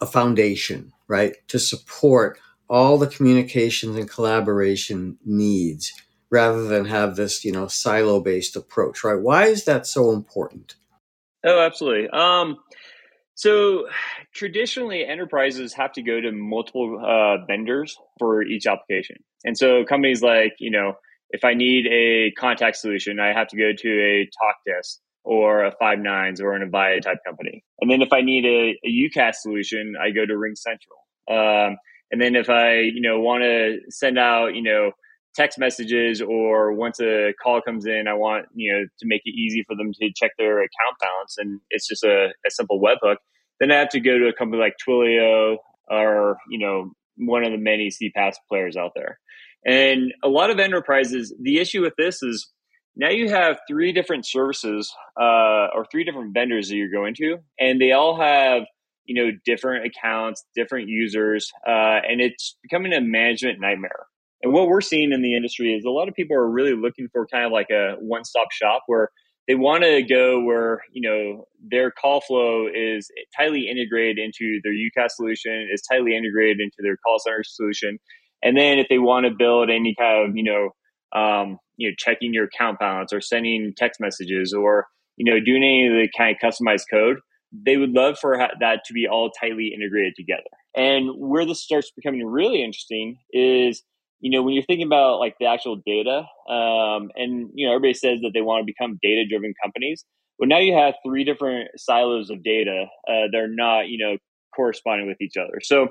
a 0.00 0.06
foundation, 0.06 0.92
right, 1.06 1.36
to 1.46 1.60
support 1.60 2.40
all 2.68 2.98
the 2.98 3.06
communications 3.06 3.96
and 3.96 4.10
collaboration 4.10 5.18
needs 5.24 5.92
rather 6.32 6.64
than 6.64 6.86
have 6.86 7.14
this, 7.14 7.44
you 7.44 7.52
know, 7.52 7.68
silo 7.68 8.18
based 8.18 8.56
approach, 8.56 9.04
right? 9.04 9.20
Why 9.20 9.44
is 9.44 9.66
that 9.66 9.86
so 9.86 10.10
important? 10.10 10.74
Oh, 11.44 11.60
absolutely. 11.60 12.08
Um, 12.08 12.56
so 13.34 13.86
traditionally, 14.32 15.04
enterprises 15.04 15.74
have 15.74 15.92
to 15.92 16.02
go 16.02 16.20
to 16.20 16.32
multiple 16.32 17.00
uh, 17.04 17.44
vendors 17.46 17.98
for 18.18 18.42
each 18.42 18.66
application. 18.66 19.16
And 19.44 19.58
so 19.58 19.84
companies 19.84 20.22
like, 20.22 20.54
you 20.58 20.70
know, 20.70 20.94
if 21.30 21.44
I 21.44 21.54
need 21.54 21.86
a 21.86 22.32
contact 22.32 22.76
solution, 22.76 23.20
I 23.20 23.32
have 23.32 23.48
to 23.48 23.56
go 23.56 23.72
to 23.76 23.88
a 23.88 24.24
talk 24.24 24.56
Talkdesk 24.66 24.98
or 25.24 25.64
a 25.64 25.76
Five9s 25.76 26.40
or 26.40 26.54
an 26.54 26.68
Avaya 26.68 27.00
type 27.00 27.18
company. 27.26 27.62
And 27.80 27.90
then 27.90 28.00
if 28.00 28.12
I 28.12 28.22
need 28.22 28.44
a, 28.44 28.78
a 28.84 28.88
UCaaS 28.88 29.34
solution, 29.36 29.94
I 30.00 30.10
go 30.10 30.24
to 30.24 30.32
RingCentral. 30.32 31.68
Um, 31.68 31.76
and 32.10 32.20
then 32.20 32.36
if 32.36 32.50
I, 32.50 32.80
you 32.80 33.00
know, 33.00 33.20
want 33.20 33.42
to 33.42 33.78
send 33.88 34.18
out, 34.18 34.54
you 34.54 34.62
know, 34.62 34.92
text 35.34 35.58
messages 35.58 36.20
or 36.20 36.72
once 36.72 37.00
a 37.00 37.32
call 37.42 37.60
comes 37.62 37.86
in, 37.86 38.04
I 38.08 38.14
want, 38.14 38.46
you 38.54 38.72
know, 38.72 38.84
to 38.84 39.06
make 39.06 39.22
it 39.24 39.34
easy 39.34 39.64
for 39.66 39.76
them 39.76 39.92
to 39.92 40.12
check 40.14 40.32
their 40.38 40.58
account 40.58 40.96
balance 41.00 41.36
and 41.38 41.60
it's 41.70 41.88
just 41.88 42.04
a, 42.04 42.28
a 42.46 42.50
simple 42.50 42.80
webhook, 42.80 43.16
then 43.60 43.70
I 43.70 43.76
have 43.76 43.88
to 43.90 44.00
go 44.00 44.18
to 44.18 44.28
a 44.28 44.32
company 44.32 44.60
like 44.60 44.74
Twilio 44.86 45.56
or, 45.88 46.36
you 46.50 46.58
know, 46.58 46.92
one 47.16 47.44
of 47.44 47.52
the 47.52 47.58
many 47.58 47.90
CPaaS 47.90 48.34
players 48.48 48.76
out 48.76 48.92
there. 48.94 49.18
And 49.64 50.12
a 50.24 50.28
lot 50.28 50.50
of 50.50 50.58
enterprises, 50.58 51.34
the 51.40 51.58
issue 51.58 51.82
with 51.82 51.94
this 51.96 52.22
is 52.22 52.50
now 52.96 53.10
you 53.10 53.28
have 53.30 53.58
three 53.68 53.92
different 53.92 54.26
services 54.26 54.92
uh, 55.20 55.68
or 55.74 55.86
three 55.90 56.04
different 56.04 56.34
vendors 56.34 56.68
that 56.68 56.76
you're 56.76 56.90
going 56.90 57.14
to, 57.16 57.38
and 57.58 57.80
they 57.80 57.92
all 57.92 58.20
have 58.20 58.64
you 59.04 59.14
know 59.14 59.30
different 59.44 59.86
accounts, 59.86 60.44
different 60.54 60.88
users, 60.88 61.50
uh, 61.66 62.00
and 62.08 62.20
it's 62.20 62.56
becoming 62.62 62.92
a 62.92 63.00
management 63.00 63.60
nightmare. 63.60 64.06
And 64.42 64.52
what 64.52 64.68
we're 64.68 64.80
seeing 64.80 65.12
in 65.12 65.22
the 65.22 65.36
industry 65.36 65.72
is 65.72 65.84
a 65.84 65.90
lot 65.90 66.08
of 66.08 66.14
people 66.14 66.36
are 66.36 66.50
really 66.50 66.74
looking 66.74 67.08
for 67.12 67.26
kind 67.26 67.44
of 67.44 67.52
like 67.52 67.70
a 67.70 67.94
one-stop 68.00 68.50
shop 68.50 68.82
where 68.86 69.08
they 69.48 69.54
want 69.54 69.82
to 69.82 70.02
go 70.02 70.40
where 70.40 70.80
you 70.92 71.02
know 71.02 71.44
their 71.68 71.90
call 71.90 72.20
flow 72.20 72.66
is 72.72 73.08
tightly 73.36 73.68
integrated 73.68 74.18
into 74.18 74.60
their 74.62 74.72
UCaaS 74.72 75.10
solution, 75.10 75.68
is 75.72 75.82
tightly 75.82 76.16
integrated 76.16 76.60
into 76.60 76.76
their 76.80 76.96
call 76.96 77.18
center 77.18 77.42
solution, 77.44 77.98
and 78.42 78.56
then 78.56 78.78
if 78.78 78.86
they 78.88 78.98
want 78.98 79.26
to 79.26 79.32
build 79.36 79.68
any 79.70 79.94
kind 79.98 80.28
of 80.28 80.36
you 80.36 80.44
know 80.44 80.70
um, 81.18 81.58
you 81.76 81.88
know 81.88 81.94
checking 81.98 82.32
your 82.32 82.44
account 82.44 82.78
balance 82.78 83.12
or 83.12 83.20
sending 83.20 83.72
text 83.76 84.00
messages 84.00 84.52
or 84.52 84.86
you 85.16 85.24
know 85.24 85.40
doing 85.44 85.62
any 85.64 85.88
of 85.88 85.92
the 85.92 86.08
kind 86.16 86.36
of 86.36 86.52
customized 86.52 86.84
code 86.90 87.18
they 87.52 87.76
would 87.76 87.90
love 87.90 88.18
for 88.18 88.48
that 88.60 88.80
to 88.86 88.92
be 88.92 89.06
all 89.06 89.30
tightly 89.30 89.72
integrated 89.74 90.14
together. 90.16 90.42
And 90.74 91.10
where 91.16 91.44
this 91.44 91.62
starts 91.62 91.92
becoming 91.94 92.24
really 92.24 92.64
interesting 92.64 93.18
is, 93.32 93.82
you 94.22 94.30
know, 94.30 94.42
when 94.42 94.54
you're 94.54 94.62
thinking 94.62 94.86
about 94.86 95.18
like 95.18 95.34
the 95.40 95.46
actual 95.46 95.82
data, 95.84 96.18
um, 96.48 97.10
and 97.16 97.50
you 97.54 97.66
know, 97.66 97.74
everybody 97.74 97.92
says 97.92 98.20
that 98.22 98.30
they 98.32 98.40
want 98.40 98.62
to 98.62 98.64
become 98.64 98.98
data 99.02 99.26
driven 99.28 99.52
companies. 99.62 100.04
Well, 100.38 100.48
now 100.48 100.60
you 100.60 100.74
have 100.74 100.94
three 101.04 101.24
different 101.24 101.70
silos 101.76 102.30
of 102.30 102.42
data. 102.42 102.86
Uh, 103.08 103.26
they're 103.32 103.52
not, 103.52 103.88
you 103.88 103.98
know, 103.98 104.16
corresponding 104.54 105.08
with 105.08 105.20
each 105.20 105.36
other. 105.36 105.60
So, 105.60 105.88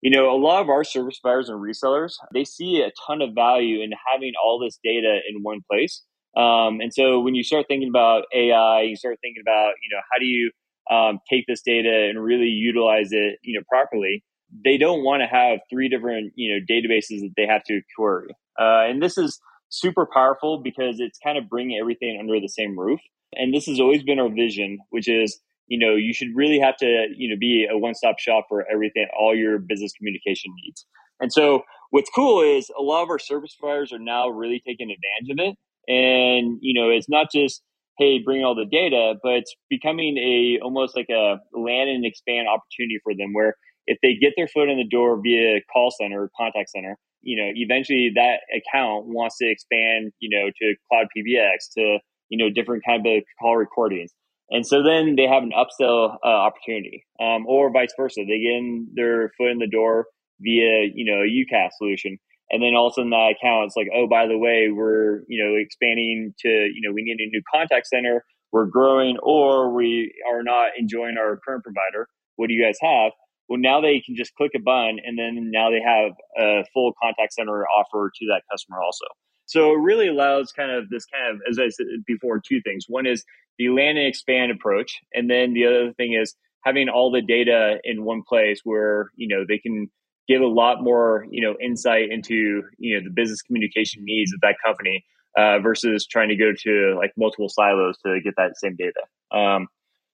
you 0.00 0.10
know, 0.10 0.34
a 0.34 0.40
lot 0.40 0.62
of 0.62 0.70
our 0.70 0.82
service 0.82 1.18
providers 1.20 1.50
and 1.50 1.60
resellers, 1.60 2.14
they 2.32 2.44
see 2.44 2.80
a 2.80 2.90
ton 3.06 3.20
of 3.20 3.34
value 3.34 3.82
in 3.82 3.90
having 4.10 4.32
all 4.42 4.58
this 4.58 4.78
data 4.82 5.20
in 5.28 5.42
one 5.42 5.60
place. 5.70 6.02
Um, 6.36 6.80
and 6.80 6.92
so 6.92 7.20
when 7.20 7.34
you 7.34 7.44
start 7.44 7.66
thinking 7.68 7.88
about 7.88 8.24
AI, 8.34 8.82
you 8.82 8.96
start 8.96 9.18
thinking 9.22 9.42
about, 9.46 9.74
you 9.82 9.94
know, 9.94 10.00
how 10.10 10.18
do 10.18 10.24
you 10.24 10.50
um, 10.90 11.18
take 11.30 11.44
this 11.46 11.62
data 11.64 12.08
and 12.08 12.22
really 12.22 12.48
utilize 12.48 13.08
it, 13.10 13.38
you 13.42 13.58
know, 13.58 13.64
properly? 13.68 14.24
They 14.64 14.76
don't 14.76 15.02
want 15.02 15.22
to 15.22 15.26
have 15.26 15.60
three 15.70 15.88
different, 15.88 16.32
you 16.36 16.54
know, 16.54 16.64
databases 16.64 17.20
that 17.20 17.32
they 17.36 17.46
have 17.46 17.64
to 17.64 17.80
query. 17.96 18.28
Uh, 18.58 18.84
and 18.88 19.02
this 19.02 19.18
is 19.18 19.40
super 19.68 20.06
powerful 20.12 20.58
because 20.62 21.00
it's 21.00 21.18
kind 21.18 21.38
of 21.38 21.48
bringing 21.48 21.78
everything 21.80 22.16
under 22.20 22.38
the 22.40 22.48
same 22.48 22.78
roof. 22.78 23.00
And 23.34 23.52
this 23.52 23.66
has 23.66 23.80
always 23.80 24.02
been 24.02 24.20
our 24.20 24.28
vision, 24.28 24.78
which 24.90 25.08
is, 25.08 25.40
you 25.66 25.78
know, 25.78 25.94
you 25.96 26.14
should 26.14 26.28
really 26.34 26.60
have 26.60 26.76
to, 26.76 27.06
you 27.16 27.28
know, 27.28 27.36
be 27.38 27.66
a 27.68 27.76
one-stop 27.76 28.18
shop 28.18 28.46
for 28.48 28.64
everything, 28.70 29.06
all 29.18 29.34
your 29.34 29.58
business 29.58 29.92
communication 29.98 30.52
needs. 30.62 30.86
And 31.20 31.32
so 31.32 31.62
what's 31.90 32.10
cool 32.14 32.42
is 32.42 32.70
a 32.76 32.82
lot 32.82 33.04
of 33.04 33.08
our 33.08 33.20
service 33.20 33.56
providers 33.58 33.92
are 33.92 33.98
now 33.98 34.28
really 34.28 34.60
taking 34.66 34.90
advantage 34.90 35.30
of 35.30 35.38
it 35.38 35.56
and 35.88 36.58
you 36.60 36.74
know 36.74 36.90
it's 36.90 37.08
not 37.08 37.28
just 37.32 37.62
hey 37.98 38.18
bring 38.18 38.42
all 38.44 38.54
the 38.54 38.64
data 38.64 39.14
but 39.22 39.34
it's 39.34 39.54
becoming 39.70 40.16
a 40.18 40.58
almost 40.62 40.96
like 40.96 41.08
a 41.10 41.36
land 41.52 41.90
and 41.90 42.04
expand 42.04 42.48
opportunity 42.48 42.98
for 43.02 43.14
them 43.14 43.32
where 43.32 43.54
if 43.86 43.98
they 44.02 44.14
get 44.14 44.32
their 44.36 44.48
foot 44.48 44.68
in 44.68 44.78
the 44.78 44.88
door 44.88 45.20
via 45.22 45.60
call 45.72 45.90
center 45.90 46.22
or 46.22 46.30
contact 46.36 46.70
center 46.70 46.96
you 47.22 47.36
know 47.36 47.50
eventually 47.54 48.12
that 48.14 48.40
account 48.54 49.06
wants 49.06 49.38
to 49.38 49.50
expand 49.50 50.12
you 50.20 50.28
know 50.28 50.50
to 50.60 50.74
cloud 50.88 51.06
pbx 51.16 51.72
to 51.76 51.98
you 52.28 52.38
know 52.38 52.50
different 52.52 52.82
kind 52.86 53.06
of 53.06 53.22
call 53.40 53.56
recordings. 53.56 54.12
And 54.50 54.66
so 54.66 54.82
then 54.82 55.16
they 55.16 55.26
have 55.26 55.42
an 55.42 55.52
upsell 55.52 56.16
uh, 56.22 56.28
opportunity 56.28 57.06
um, 57.18 57.46
or 57.46 57.72
vice 57.72 57.94
versa. 57.96 58.20
They 58.20 58.40
get 58.40 58.58
in 58.58 58.88
their 58.94 59.30
foot 59.38 59.50
in 59.50 59.58
the 59.58 59.68
door 59.70 60.06
via 60.40 60.90
you 60.94 61.04
know 61.04 61.22
a 61.22 61.28
UCaaS 61.28 61.70
solution. 61.78 62.18
And 62.50 62.62
then 62.62 62.74
all 62.76 62.88
of 62.88 62.92
a 62.92 62.94
sudden 62.94 63.10
that 63.10 63.34
account 63.38 63.68
is 63.68 63.74
like 63.76 63.88
oh 63.94 64.06
by 64.06 64.26
the 64.26 64.38
way 64.38 64.68
we're 64.72 65.20
you 65.28 65.42
know 65.42 65.54
expanding 65.56 66.34
to 66.40 66.48
you 66.48 66.80
know 66.82 66.92
we 66.92 67.02
need 67.02 67.20
a 67.20 67.30
new 67.30 67.42
contact 67.52 67.86
center. 67.86 68.24
We're 68.52 68.66
growing 68.66 69.16
or 69.22 69.74
we 69.74 70.12
are 70.30 70.42
not 70.42 70.72
enjoying 70.78 71.16
our 71.18 71.40
current 71.44 71.64
provider. 71.64 72.08
What 72.36 72.48
do 72.48 72.54
you 72.54 72.64
guys 72.64 72.78
have 72.82 73.12
well 73.48 73.58
now 73.58 73.80
they 73.80 74.00
can 74.00 74.16
just 74.16 74.34
click 74.34 74.52
a 74.54 74.58
button 74.58 74.98
and 75.04 75.18
then 75.18 75.50
now 75.50 75.70
they 75.70 75.80
have 75.80 76.12
a 76.38 76.64
full 76.72 76.92
contact 77.02 77.32
center 77.32 77.64
offer 77.66 78.10
to 78.14 78.26
that 78.26 78.42
customer 78.50 78.82
also 78.82 79.04
so 79.46 79.72
it 79.72 79.78
really 79.78 80.08
allows 80.08 80.52
kind 80.52 80.70
of 80.70 80.88
this 80.90 81.04
kind 81.06 81.34
of 81.34 81.40
as 81.48 81.58
i 81.58 81.68
said 81.68 81.86
before 82.06 82.40
two 82.40 82.60
things 82.62 82.84
one 82.88 83.06
is 83.06 83.24
the 83.58 83.68
land 83.68 83.98
and 83.98 84.06
expand 84.06 84.50
approach 84.50 85.00
and 85.12 85.30
then 85.30 85.52
the 85.52 85.66
other 85.66 85.92
thing 85.94 86.12
is 86.12 86.34
having 86.64 86.88
all 86.88 87.10
the 87.10 87.22
data 87.22 87.78
in 87.84 88.04
one 88.04 88.22
place 88.26 88.60
where 88.64 89.10
you 89.16 89.28
know 89.28 89.44
they 89.46 89.58
can 89.58 89.88
give 90.26 90.40
a 90.40 90.46
lot 90.46 90.82
more 90.82 91.26
you 91.30 91.42
know 91.42 91.54
insight 91.60 92.10
into 92.10 92.62
you 92.78 92.96
know 92.96 93.04
the 93.04 93.10
business 93.10 93.42
communication 93.42 94.02
needs 94.04 94.32
of 94.32 94.40
that 94.40 94.56
company 94.64 95.04
uh, 95.36 95.58
versus 95.58 96.06
trying 96.06 96.28
to 96.28 96.36
go 96.36 96.52
to 96.62 96.94
like 96.96 97.12
multiple 97.16 97.48
silos 97.48 97.96
to 98.04 98.20
get 98.22 98.34
that 98.36 98.56
same 98.56 98.76
data. 98.76 99.00
Um, 99.36 99.68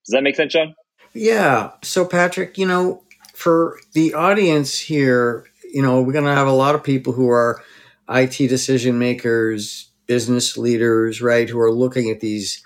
does 0.06 0.12
that 0.12 0.22
make 0.22 0.37
sense, 0.37 0.52
John? 0.52 0.75
Yeah. 1.12 1.72
So 1.82 2.04
Patrick, 2.04 2.56
you 2.56 2.66
know, 2.66 3.02
for 3.40 3.80
the 3.94 4.12
audience 4.12 4.78
here, 4.78 5.47
you 5.73 5.80
know, 5.80 6.02
we're 6.02 6.12
going 6.12 6.26
to 6.26 6.35
have 6.35 6.47
a 6.47 6.52
lot 6.52 6.75
of 6.75 6.85
people 6.85 7.14
who 7.14 7.30
are 7.30 7.62
IT 8.11 8.37
decision 8.37 8.99
makers, 8.99 9.90
business 10.04 10.59
leaders, 10.59 11.23
right, 11.23 11.49
who 11.49 11.59
are 11.59 11.73
looking 11.73 12.11
at 12.11 12.20
these 12.20 12.62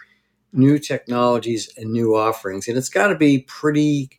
new 0.52 0.81
technologies 0.81 1.73
and 1.76 1.93
new 1.93 2.16
offerings, 2.16 2.66
and 2.66 2.76
it's 2.76 2.88
got 2.88 3.07
to 3.07 3.14
be 3.14 3.38
pretty 3.47 4.11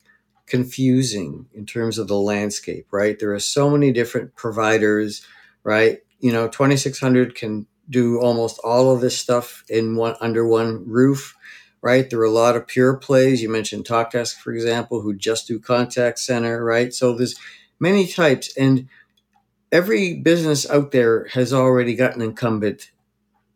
confusing 0.45 1.45
in 1.53 1.65
terms 1.65 1.97
of 1.97 2.07
the 2.07 2.17
landscape, 2.17 2.87
right? 2.89 3.19
There 3.19 3.33
are 3.33 3.39
so 3.39 3.69
many 3.69 3.91
different 3.91 4.33
providers, 4.37 5.25
right? 5.65 5.99
You 6.21 6.31
know, 6.31 6.47
2600 6.47 7.35
can 7.35 7.67
do 7.89 8.21
almost 8.21 8.59
all 8.63 8.93
of 8.93 9.01
this 9.01 9.17
stuff 9.17 9.65
in 9.67 9.97
one 9.97 10.15
under 10.21 10.47
one 10.47 10.87
roof, 10.87 11.34
right? 11.85 12.09
There 12.09 12.19
are 12.19 12.25
a 12.25 12.31
lot 12.31 12.55
of 12.55 12.65
pure 12.65 12.97
plays. 12.97 13.43
You 13.43 13.49
mentioned 13.49 13.85
TalkDesk, 13.85 14.37
for 14.37 14.51
example, 14.51 15.01
who 15.01 15.13
just 15.13 15.47
do 15.47 15.59
contact 15.59 16.17
center, 16.17 16.63
right? 16.63 16.91
So 16.91 17.13
there's 17.13 17.35
many 17.79 18.07
types, 18.07 18.51
and 18.57 18.89
every 19.71 20.15
business 20.15 20.67
out 20.67 20.91
there 20.91 21.27
has 21.27 21.53
already 21.53 21.95
got 21.95 22.15
an 22.15 22.23
incumbent 22.23 22.89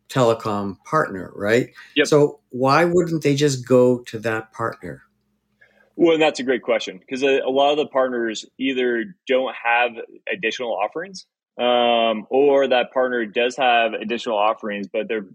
telecom 0.08 0.76
partner, 0.84 1.32
right? 1.34 1.70
Yep. 1.96 2.06
So 2.06 2.38
why 2.50 2.84
wouldn't 2.84 3.24
they 3.24 3.34
just 3.34 3.66
go 3.66 3.98
to 4.04 4.18
that 4.20 4.52
partner? 4.52 5.02
Well, 5.96 6.16
that's 6.16 6.38
a 6.38 6.44
great 6.44 6.62
question 6.62 6.98
because 6.98 7.24
a, 7.24 7.40
a, 7.40 7.50
lot 7.50 7.72
of 7.72 7.78
the 7.78 7.86
partners 7.86 8.46
either 8.58 9.16
don't 9.26 9.54
have 9.56 9.90
additional 10.32 10.72
offerings, 10.72 11.26
um, 11.58 12.26
or 12.30 12.68
that 12.68 12.92
partner 12.92 13.26
does 13.26 13.56
have 13.56 13.92
additional 13.92 14.38
offerings, 14.38 14.86
but 14.86 15.08
they're 15.08 15.26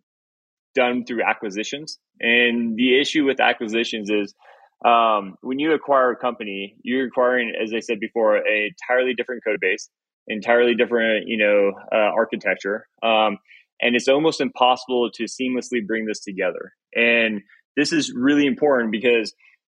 done 0.76 1.06
through 1.06 1.24
acquisitions. 1.24 1.98
And 2.20 2.78
the 2.78 3.00
issue 3.00 3.26
with 3.26 3.40
acquisitions 3.40 4.10
is 4.10 4.34
um, 4.86 5.36
when 5.42 5.60
you 5.60 5.74
acquire 5.74 6.12
a 6.12 6.16
company, 6.16 6.76
you're 6.84 7.08
acquiring, 7.08 7.54
as 7.62 7.74
I 7.74 7.80
said 7.80 8.00
before, 8.00 8.38
a 8.38 8.68
entirely 8.68 9.14
different 9.14 9.44
code 9.44 9.60
base, 9.60 9.90
entirely 10.28 10.76
different, 10.76 11.28
you 11.28 11.38
know, 11.38 11.72
uh, 11.92 12.12
architecture, 12.16 12.88
um, 13.02 13.40
and 13.82 13.96
it's 13.96 14.08
almost 14.08 14.40
impossible 14.40 15.10
to 15.12 15.24
seamlessly 15.24 15.86
bring 15.86 16.06
this 16.06 16.22
together. 16.22 16.74
And 16.96 17.42
this 17.76 17.92
is 17.92 18.14
really 18.16 18.46
important 18.46 18.92
because 18.92 19.34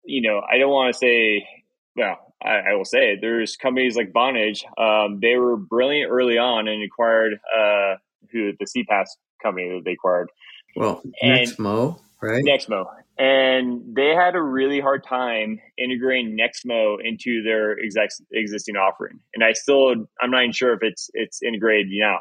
you 0.09 0.23
know, 0.23 0.40
I 0.40 0.59
don't 0.59 0.71
want 0.71 0.93
to 0.93 0.99
say, 0.99 1.47
well, 1.95 2.17
I, 2.43 2.71
I, 2.71 2.75
will 2.75 2.87
say 2.87 3.12
it. 3.12 3.19
There's 3.21 3.57
companies 3.57 3.95
like 3.95 4.12
Vonage. 4.12 4.64
Um, 4.81 5.21
they 5.21 5.37
were 5.37 5.57
brilliant 5.57 6.11
early 6.11 6.38
on 6.38 6.67
and 6.67 6.83
acquired 6.83 7.35
uh, 7.35 7.97
who 8.33 8.52
the 8.59 8.64
CPaaS 8.64 9.07
company 9.43 9.69
that 9.69 9.83
they 9.85 9.93
acquired. 9.93 10.31
Well, 10.78 11.02
and 11.20 11.40
Nexmo, 11.40 11.99
right? 12.23 12.44
Nexmo, 12.44 12.87
and 13.18 13.97
they 13.97 14.14
had 14.14 14.37
a 14.37 14.42
really 14.42 14.78
hard 14.78 15.04
time 15.04 15.58
integrating 15.76 16.38
Nexmo 16.38 16.99
into 17.02 17.42
their 17.42 17.76
exex- 17.76 18.23
existing 18.32 18.76
offering. 18.76 19.18
And 19.35 19.42
I 19.42 19.54
still, 19.54 19.92
I'm 20.20 20.30
not 20.30 20.42
even 20.42 20.52
sure 20.52 20.75
if 20.75 20.80
it's 20.82 21.11
it's 21.14 21.42
integrated 21.42 21.88
now. 21.90 22.18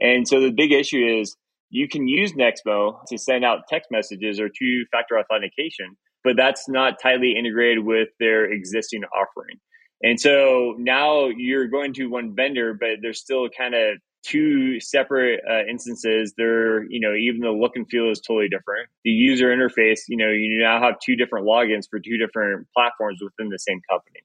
And 0.00 0.28
so 0.28 0.40
the 0.40 0.52
big 0.52 0.70
issue 0.70 1.20
is 1.20 1.36
you 1.70 1.88
can 1.88 2.06
use 2.06 2.32
Nexmo 2.32 3.04
to 3.08 3.18
send 3.18 3.44
out 3.44 3.66
text 3.68 3.90
messages 3.90 4.38
or 4.38 4.48
two 4.48 4.84
factor 4.92 5.18
authentication, 5.18 5.96
but 6.22 6.36
that's 6.36 6.68
not 6.68 7.00
tightly 7.02 7.34
integrated 7.36 7.84
with 7.84 8.08
their 8.20 8.44
existing 8.44 9.02
offering. 9.04 9.58
And 10.02 10.20
so 10.20 10.74
now 10.78 11.26
you're 11.26 11.66
going 11.68 11.94
to 11.94 12.06
one 12.06 12.36
vendor, 12.36 12.76
but 12.78 12.98
they're 13.02 13.14
still 13.14 13.48
kind 13.48 13.74
of 13.74 13.98
two 14.26 14.80
separate 14.80 15.40
uh, 15.48 15.64
instances. 15.70 16.34
They're, 16.36 16.84
you 16.84 17.00
know, 17.00 17.14
even 17.14 17.40
the 17.40 17.50
look 17.50 17.72
and 17.76 17.88
feel 17.88 18.10
is 18.10 18.20
totally 18.20 18.48
different. 18.48 18.88
The 19.04 19.10
user 19.10 19.48
interface, 19.48 20.00
you 20.08 20.16
know, 20.16 20.30
you 20.30 20.58
now 20.58 20.80
have 20.80 20.94
two 21.04 21.16
different 21.16 21.46
logins 21.46 21.84
for 21.88 21.98
two 22.00 22.16
different 22.16 22.66
platforms 22.74 23.20
within 23.22 23.50
the 23.50 23.58
same 23.58 23.80
company. 23.88 24.20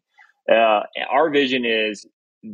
Uh, 0.49 0.83
our 1.11 1.29
vision 1.29 1.65
is 1.65 2.05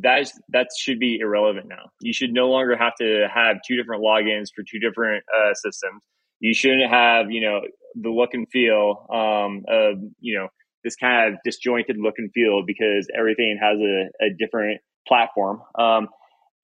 that 0.01 0.29
that 0.49 0.67
should 0.77 0.99
be 0.99 1.19
irrelevant 1.19 1.67
now. 1.67 1.89
You 2.01 2.13
should 2.13 2.33
no 2.33 2.49
longer 2.49 2.75
have 2.75 2.93
to 2.99 3.27
have 3.33 3.57
two 3.65 3.77
different 3.77 4.03
logins 4.03 4.47
for 4.53 4.63
two 4.69 4.79
different 4.79 5.23
uh, 5.33 5.53
systems 5.53 6.03
you 6.39 6.53
shouldn't 6.53 6.89
have 6.89 7.31
you 7.31 7.41
know 7.41 7.61
the 7.95 8.09
look 8.09 8.33
and 8.33 8.47
feel 8.49 9.05
um, 9.11 9.63
of 9.67 9.97
you 10.19 10.37
know 10.37 10.47
this 10.83 10.95
kind 10.95 11.33
of 11.33 11.39
disjointed 11.43 11.97
look 11.99 12.15
and 12.17 12.31
feel 12.33 12.63
because 12.65 13.07
everything 13.17 13.57
has 13.61 13.77
a, 13.79 14.25
a 14.25 14.29
different 14.37 14.79
platform 15.07 15.61
um, 15.79 16.07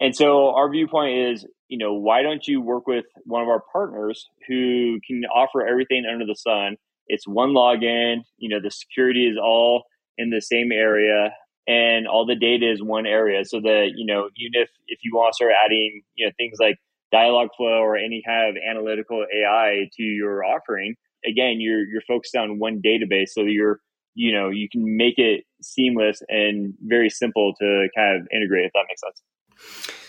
and 0.04 0.16
so 0.16 0.54
our 0.54 0.70
viewpoint 0.70 1.18
is 1.18 1.48
you 1.70 1.80
know 1.80 1.94
why 1.94 2.22
don't 2.22 2.48
you 2.48 2.62
work 2.62 2.88
with 2.88 3.06
one 3.26 3.42
of 3.42 3.48
our 3.50 3.64
partners 3.72 4.30
who 4.48 5.00
can 5.08 5.24
offer 5.26 5.66
everything 5.68 6.06
under 6.12 6.26
the 6.26 6.36
sun 6.36 6.78
it's 7.08 7.28
one 7.28 7.50
login 7.52 8.18
you 8.38 8.50
know 8.50 8.62
the 8.62 8.72
security 8.72 9.28
is 9.28 9.38
all 9.42 9.86
in 10.20 10.30
the 10.30 10.42
same 10.42 10.72
area 10.72 11.34
and 11.68 12.08
all 12.08 12.26
the 12.26 12.36
data 12.36 12.72
is 12.72 12.84
one 12.84 13.08
area 13.08 13.46
so 13.46 13.60
that 13.62 13.94
you 13.96 14.06
know 14.06 14.30
even 14.38 14.62
if 14.62 14.70
if 14.88 15.00
you 15.04 15.12
want 15.16 15.34
to 15.34 15.36
start 15.36 15.54
adding 15.66 16.04
you 16.16 16.26
know 16.28 16.32
things 16.38 16.58
like 16.60 16.78
Dialogflow 17.14 17.80
or 17.80 17.96
any 17.96 18.24
kind 18.26 18.50
of 18.50 18.62
analytical 18.68 19.26
AI 19.34 19.90
to 19.96 20.04
your 20.04 20.44
offering, 20.44 20.96
again, 21.26 21.58
you're 21.62 21.86
you're 21.86 22.02
focused 22.08 22.36
on 22.36 22.58
one 22.60 22.82
database, 22.84 23.30
so 23.30 23.42
you're 23.44 23.80
you 24.16 24.34
know 24.34 24.50
you 24.50 24.68
can 24.72 24.98
make 24.98 25.20
it 25.20 25.44
seamless 25.62 26.24
and 26.28 26.74
very 26.82 27.10
simple 27.12 27.54
to 27.60 27.88
kind 27.96 28.20
of 28.20 28.28
integrate. 28.36 28.66
If 28.66 28.72
that 28.74 28.86
makes 28.90 29.02
sense. 29.02 29.22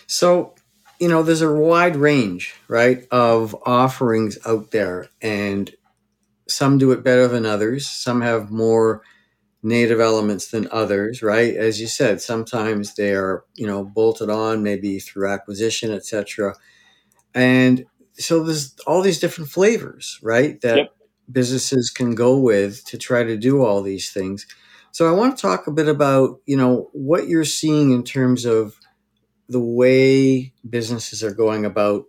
So 0.07 0.55
you 0.99 1.09
know, 1.09 1.23
there's 1.23 1.41
a 1.41 1.51
wide 1.51 1.95
range, 1.95 2.55
right, 2.67 3.05
of 3.11 3.55
offerings 3.65 4.37
out 4.45 4.71
there, 4.71 5.09
and 5.21 5.73
some 6.47 6.77
do 6.77 6.91
it 6.91 7.03
better 7.03 7.27
than 7.27 7.45
others. 7.45 7.87
Some 7.89 8.21
have 8.21 8.51
more 8.51 9.01
native 9.61 9.99
elements 9.99 10.51
than 10.51 10.67
others, 10.71 11.21
right? 11.21 11.55
As 11.55 11.81
you 11.81 11.87
said, 11.87 12.21
sometimes 12.21 12.93
they 12.95 13.13
are, 13.13 13.43
you 13.55 13.65
know, 13.65 13.83
bolted 13.83 14.29
on 14.29 14.61
maybe 14.63 14.99
through 14.99 15.27
acquisition, 15.27 15.91
etc. 15.91 16.55
And 17.33 17.85
so 18.13 18.43
there's 18.43 18.75
all 18.85 19.01
these 19.01 19.19
different 19.19 19.49
flavors, 19.49 20.19
right? 20.21 20.61
That 20.61 20.77
yep. 20.77 20.95
businesses 21.31 21.89
can 21.89 22.13
go 22.13 22.39
with 22.39 22.85
to 22.85 22.97
try 22.97 23.23
to 23.23 23.35
do 23.35 23.63
all 23.63 23.81
these 23.81 24.11
things. 24.11 24.45
So 24.91 25.09
I 25.09 25.17
want 25.17 25.35
to 25.35 25.41
talk 25.41 25.67
a 25.67 25.71
bit 25.71 25.89
about, 25.89 26.39
you 26.45 26.55
know, 26.55 26.89
what 26.93 27.27
you're 27.27 27.43
seeing 27.43 27.91
in 27.91 28.03
terms 28.03 28.45
of 28.45 28.79
the 29.47 29.59
way 29.59 30.53
businesses 30.67 31.23
are 31.23 31.33
going 31.33 31.65
about 31.65 32.05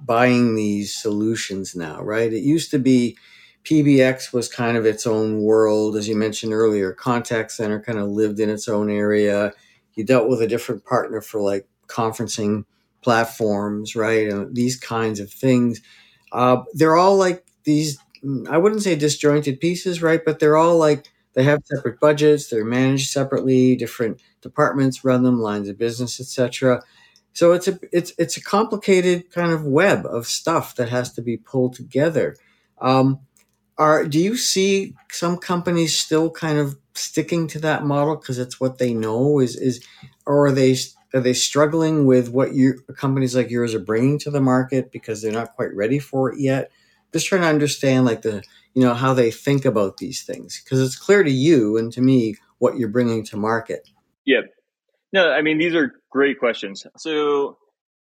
buying 0.00 0.54
these 0.54 0.94
solutions 0.94 1.74
now, 1.74 2.02
right? 2.02 2.32
It 2.32 2.42
used 2.42 2.70
to 2.70 2.78
be 2.78 3.16
PBX 3.64 4.32
was 4.32 4.48
kind 4.48 4.76
of 4.76 4.86
its 4.86 5.06
own 5.06 5.42
world, 5.42 5.96
as 5.96 6.08
you 6.08 6.14
mentioned 6.16 6.52
earlier. 6.52 6.92
Contact 6.92 7.50
Center 7.50 7.80
kind 7.82 7.98
of 7.98 8.08
lived 8.08 8.38
in 8.38 8.48
its 8.48 8.68
own 8.68 8.90
area. 8.90 9.52
You 9.94 10.04
dealt 10.04 10.28
with 10.28 10.40
a 10.40 10.46
different 10.46 10.84
partner 10.84 11.20
for 11.20 11.40
like 11.40 11.66
conferencing 11.88 12.64
platforms, 13.02 13.96
right? 13.96 14.28
And 14.28 14.54
these 14.54 14.78
kinds 14.78 15.20
of 15.20 15.32
things. 15.32 15.80
Uh, 16.32 16.62
they're 16.74 16.96
all 16.96 17.16
like 17.16 17.44
these, 17.64 17.98
I 18.48 18.58
wouldn't 18.58 18.82
say 18.82 18.94
disjointed 18.94 19.60
pieces, 19.60 20.02
right? 20.02 20.24
But 20.24 20.38
they're 20.38 20.56
all 20.56 20.78
like 20.78 21.06
they 21.36 21.42
have 21.42 21.60
separate 21.66 22.00
budgets, 22.00 22.48
they're 22.48 22.64
managed 22.64 23.10
separately, 23.10 23.76
different 23.76 24.22
departments 24.40 25.04
run 25.04 25.22
them, 25.22 25.38
lines 25.38 25.68
of 25.68 25.76
business, 25.76 26.18
etc. 26.18 26.82
So 27.34 27.52
it's 27.52 27.68
a 27.68 27.78
it's 27.92 28.14
it's 28.18 28.38
a 28.38 28.42
complicated 28.42 29.30
kind 29.30 29.52
of 29.52 29.62
web 29.62 30.06
of 30.06 30.26
stuff 30.26 30.74
that 30.76 30.88
has 30.88 31.12
to 31.12 31.22
be 31.22 31.36
pulled 31.36 31.74
together. 31.74 32.36
Um, 32.80 33.20
are 33.76 34.06
do 34.06 34.18
you 34.18 34.38
see 34.38 34.94
some 35.12 35.36
companies 35.36 35.96
still 35.96 36.30
kind 36.30 36.58
of 36.58 36.78
sticking 36.94 37.46
to 37.48 37.58
that 37.58 37.84
model 37.84 38.16
because 38.16 38.38
it's 38.38 38.58
what 38.58 38.78
they 38.78 38.94
know 38.94 39.38
is 39.38 39.56
is 39.56 39.86
or 40.24 40.46
are 40.46 40.52
they 40.52 40.74
are 41.12 41.20
they 41.20 41.34
struggling 41.34 42.06
with 42.06 42.30
what 42.30 42.54
you 42.54 42.80
companies 42.96 43.36
like 43.36 43.50
yours 43.50 43.74
are 43.74 43.78
bringing 43.80 44.18
to 44.20 44.30
the 44.30 44.40
market 44.40 44.90
because 44.90 45.20
they're 45.20 45.30
not 45.32 45.54
quite 45.54 45.74
ready 45.74 45.98
for 45.98 46.32
it 46.32 46.40
yet 46.40 46.70
just 47.12 47.26
trying 47.26 47.42
to 47.42 47.48
understand 47.48 48.06
like 48.06 48.22
the 48.22 48.42
you 48.76 48.82
know 48.82 48.94
how 48.94 49.14
they 49.14 49.30
think 49.30 49.64
about 49.64 49.96
these 49.96 50.22
things 50.22 50.62
because 50.62 50.80
it's 50.80 50.96
clear 50.96 51.24
to 51.24 51.30
you 51.30 51.78
and 51.78 51.90
to 51.94 52.02
me 52.02 52.36
what 52.58 52.76
you're 52.76 52.90
bringing 52.90 53.24
to 53.24 53.36
market. 53.36 53.88
Yeah. 54.24 54.42
No 55.12 55.32
i 55.32 55.42
mean 55.42 55.58
these 55.58 55.74
are 55.74 55.92
great 56.12 56.38
questions. 56.38 56.86
So 56.98 57.56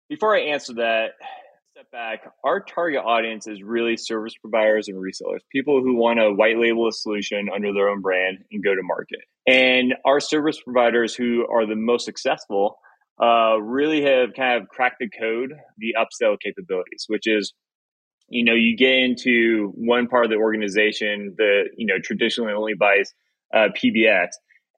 before 0.08 0.36
i 0.36 0.40
answer 0.40 0.74
that 0.74 1.12
step 1.72 1.90
back, 1.90 2.32
our 2.44 2.60
target 2.60 3.00
audience 3.04 3.46
is 3.46 3.62
really 3.62 3.96
service 3.96 4.34
providers 4.40 4.88
and 4.88 4.98
resellers, 4.98 5.40
people 5.50 5.80
who 5.80 5.96
want 5.96 6.18
to 6.18 6.32
white 6.32 6.58
label 6.58 6.86
a 6.86 6.92
solution 6.92 7.48
under 7.54 7.72
their 7.72 7.88
own 7.88 8.02
brand 8.02 8.38
and 8.52 8.62
go 8.62 8.74
to 8.74 8.82
market. 8.82 9.20
And 9.46 9.94
our 10.04 10.20
service 10.20 10.60
providers 10.60 11.14
who 11.14 11.46
are 11.50 11.66
the 11.66 11.76
most 11.76 12.04
successful 12.04 12.78
uh, 13.22 13.58
really 13.60 14.02
have 14.02 14.30
kind 14.36 14.60
of 14.60 14.68
cracked 14.68 14.96
the 15.00 15.08
code, 15.08 15.52
the 15.78 15.94
upsell 15.98 16.36
capabilities, 16.38 17.04
which 17.06 17.26
is 17.26 17.54
you 18.28 18.44
know 18.44 18.54
you 18.54 18.76
get 18.76 18.94
into 18.94 19.72
one 19.74 20.06
part 20.06 20.24
of 20.24 20.30
the 20.30 20.36
organization 20.36 21.34
that 21.38 21.70
you 21.76 21.86
know 21.86 21.98
traditionally 22.02 22.52
only 22.52 22.74
buys 22.74 23.12
uh, 23.54 23.68
PBX, 23.76 24.28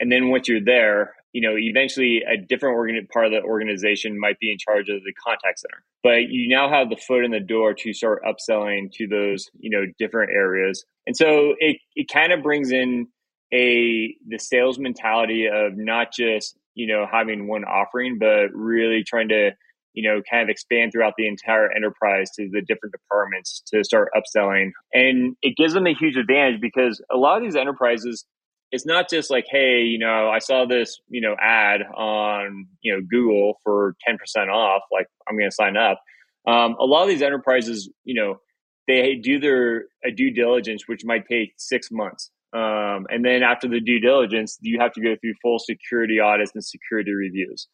and 0.00 0.11
then 0.11 0.30
once 0.30 0.49
you're 0.49 0.64
there, 0.64 1.14
you 1.33 1.40
know, 1.40 1.57
eventually 1.57 2.23
a 2.23 2.37
different 2.37 2.75
organ- 2.75 3.07
part 3.12 3.26
of 3.26 3.33
the 3.33 3.42
organization 3.42 4.19
might 4.19 4.38
be 4.38 4.50
in 4.50 4.59
charge 4.59 4.88
of 4.88 5.02
the 5.04 5.12
contact 5.12 5.61
center. 5.61 5.85
But 6.02 6.30
you 6.30 6.49
now 6.49 6.69
have 6.69 6.90
the 6.90 6.97
foot 6.97 7.25
in 7.25 7.30
the 7.30 7.40
door 7.40 7.75
to 7.75 7.92
start 7.92 8.23
upselling 8.25 8.90
to 8.95 9.07
those, 9.07 9.49
you 9.59 9.71
know, 9.71 9.85
different 9.99 10.33
areas. 10.33 10.85
And 11.07 11.16
so 11.16 11.54
it, 11.59 11.78
it 11.95 12.09
kind 12.12 12.33
of 12.33 12.42
brings 12.42 12.73
in 12.73 13.07
a 13.52 14.14
the 14.28 14.38
sales 14.38 14.78
mentality 14.78 15.47
of 15.47 15.76
not 15.76 16.12
just, 16.12 16.57
you 16.75 16.87
know, 16.87 17.07
having 17.11 17.47
one 17.47 17.64
offering, 17.64 18.19
but 18.19 18.49
really 18.52 19.04
trying 19.04 19.28
to, 19.28 19.52
you 19.94 20.09
know, 20.09 20.23
kind 20.30 20.42
of 20.42 20.49
expand 20.49 20.92
throughout 20.92 21.14
the 21.16 21.26
entire 21.26 21.70
enterprise 21.73 22.30
to 22.36 22.49
the 22.50 22.62
different 22.62 22.93
departments 22.93 23.62
to 23.73 23.82
start 23.84 24.10
upselling. 24.14 24.71
And 24.93 25.36
it 25.43 25.56
gives 25.56 25.75
them 25.75 25.86
a 25.86 25.95
huge 25.95 26.17
advantage 26.17 26.60
because 26.60 27.02
a 27.10 27.17
lot 27.17 27.36
of 27.36 27.43
these 27.43 27.56
enterprises 27.56 28.25
it's 28.73 28.86
not 28.86 29.10
just 29.10 29.30
like, 29.30 29.47
hey, 29.50 29.82
you 29.82 29.99
know, 29.99 30.28
I 30.30 30.38
saw 30.38 30.64
this, 30.64 31.00
you 31.08 31.21
know, 31.21 31.34
ad 31.41 31.82
on, 31.82 32.67
you 32.82 32.93
know, 32.93 33.00
Google 33.08 33.58
for 33.64 33.97
10% 34.08 34.49
off, 34.49 34.82
like 34.93 35.06
I'm 35.28 35.36
going 35.36 35.50
to 35.50 35.54
sign 35.54 35.76
up. 35.76 36.00
Um, 36.47 36.76
a 36.78 36.84
lot 36.84 37.02
of 37.02 37.08
these 37.08 37.23
enterprises, 37.23 37.91
you 38.04 38.14
know, 38.14 38.41
they 38.86 39.17
do 39.17 39.38
their 39.38 39.84
a 40.04 40.10
due 40.10 40.30
diligence, 40.30 40.84
which 40.86 41.04
might 41.04 41.26
take 41.28 41.54
six 41.56 41.91
months. 41.91 42.30
Um, 42.52 43.06
and 43.10 43.25
then 43.25 43.43
after 43.43 43.69
the 43.69 43.80
due 43.80 44.00
diligence, 44.00 44.58
you 44.60 44.80
have 44.80 44.93
to 44.95 45.00
go 45.00 45.14
through 45.21 45.34
full 45.43 45.58
security 45.58 46.19
audits 46.19 46.52
and 46.54 46.64
security 46.64 47.12
reviews. 47.12 47.69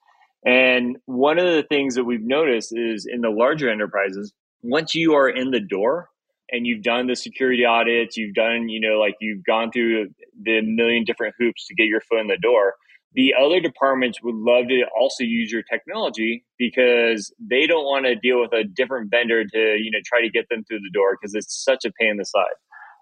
And 0.47 0.97
one 1.07 1.39
of 1.39 1.47
the 1.47 1.65
things 1.65 1.97
that 1.97 2.05
we've 2.05 2.23
noticed 2.23 2.73
is 2.75 3.07
in 3.11 3.21
the 3.21 3.31
larger 3.31 3.69
enterprises, 3.69 4.33
once 4.63 4.95
you 4.95 5.15
are 5.15 5.29
in 5.29 5.51
the 5.51 5.61
door, 5.61 6.09
and 6.51 6.67
you've 6.67 6.83
done 6.83 7.07
the 7.07 7.17
security 7.17 7.65
audits, 7.65 8.17
you've 8.17 8.35
done, 8.35 8.69
you 8.69 8.81
know, 8.81 8.99
like 8.99 9.17
you've 9.21 9.45
gone 9.45 9.71
through 9.73 10.11
the 10.41 10.61
million 10.63 11.05
different 11.05 11.35
hoops 11.39 11.67
to 11.67 11.75
get 11.75 11.87
your 11.87 12.01
foot 12.01 12.21
in 12.21 12.29
the 12.29 12.39
door. 12.39 12.75
The 13.15 13.35
other 13.41 13.61
departments 13.61 14.23
would 14.23 14.35
love 14.35 14.69
to 14.69 14.83
also 14.97 15.25
use 15.25 15.51
your 15.51 15.63
technology 15.63 16.45
because 16.59 17.33
they 17.41 17.67
don't 17.67 17.85
want 17.85 18.05
to 18.05 18.15
deal 18.15 18.41
with 18.41 18.53
a 18.53 18.63
different 18.63 19.11
vendor 19.11 19.45
to, 19.45 19.59
you 19.59 19.91
know, 19.91 19.99
try 20.05 20.21
to 20.21 20.29
get 20.29 20.49
them 20.51 20.65
through 20.65 20.81
the 20.81 20.91
door 20.93 21.17
because 21.19 21.35
it's 21.35 21.65
such 21.65 21.85
a 21.85 21.93
pain 21.99 22.11
in 22.11 22.17
the 22.19 22.25
side. 22.25 22.45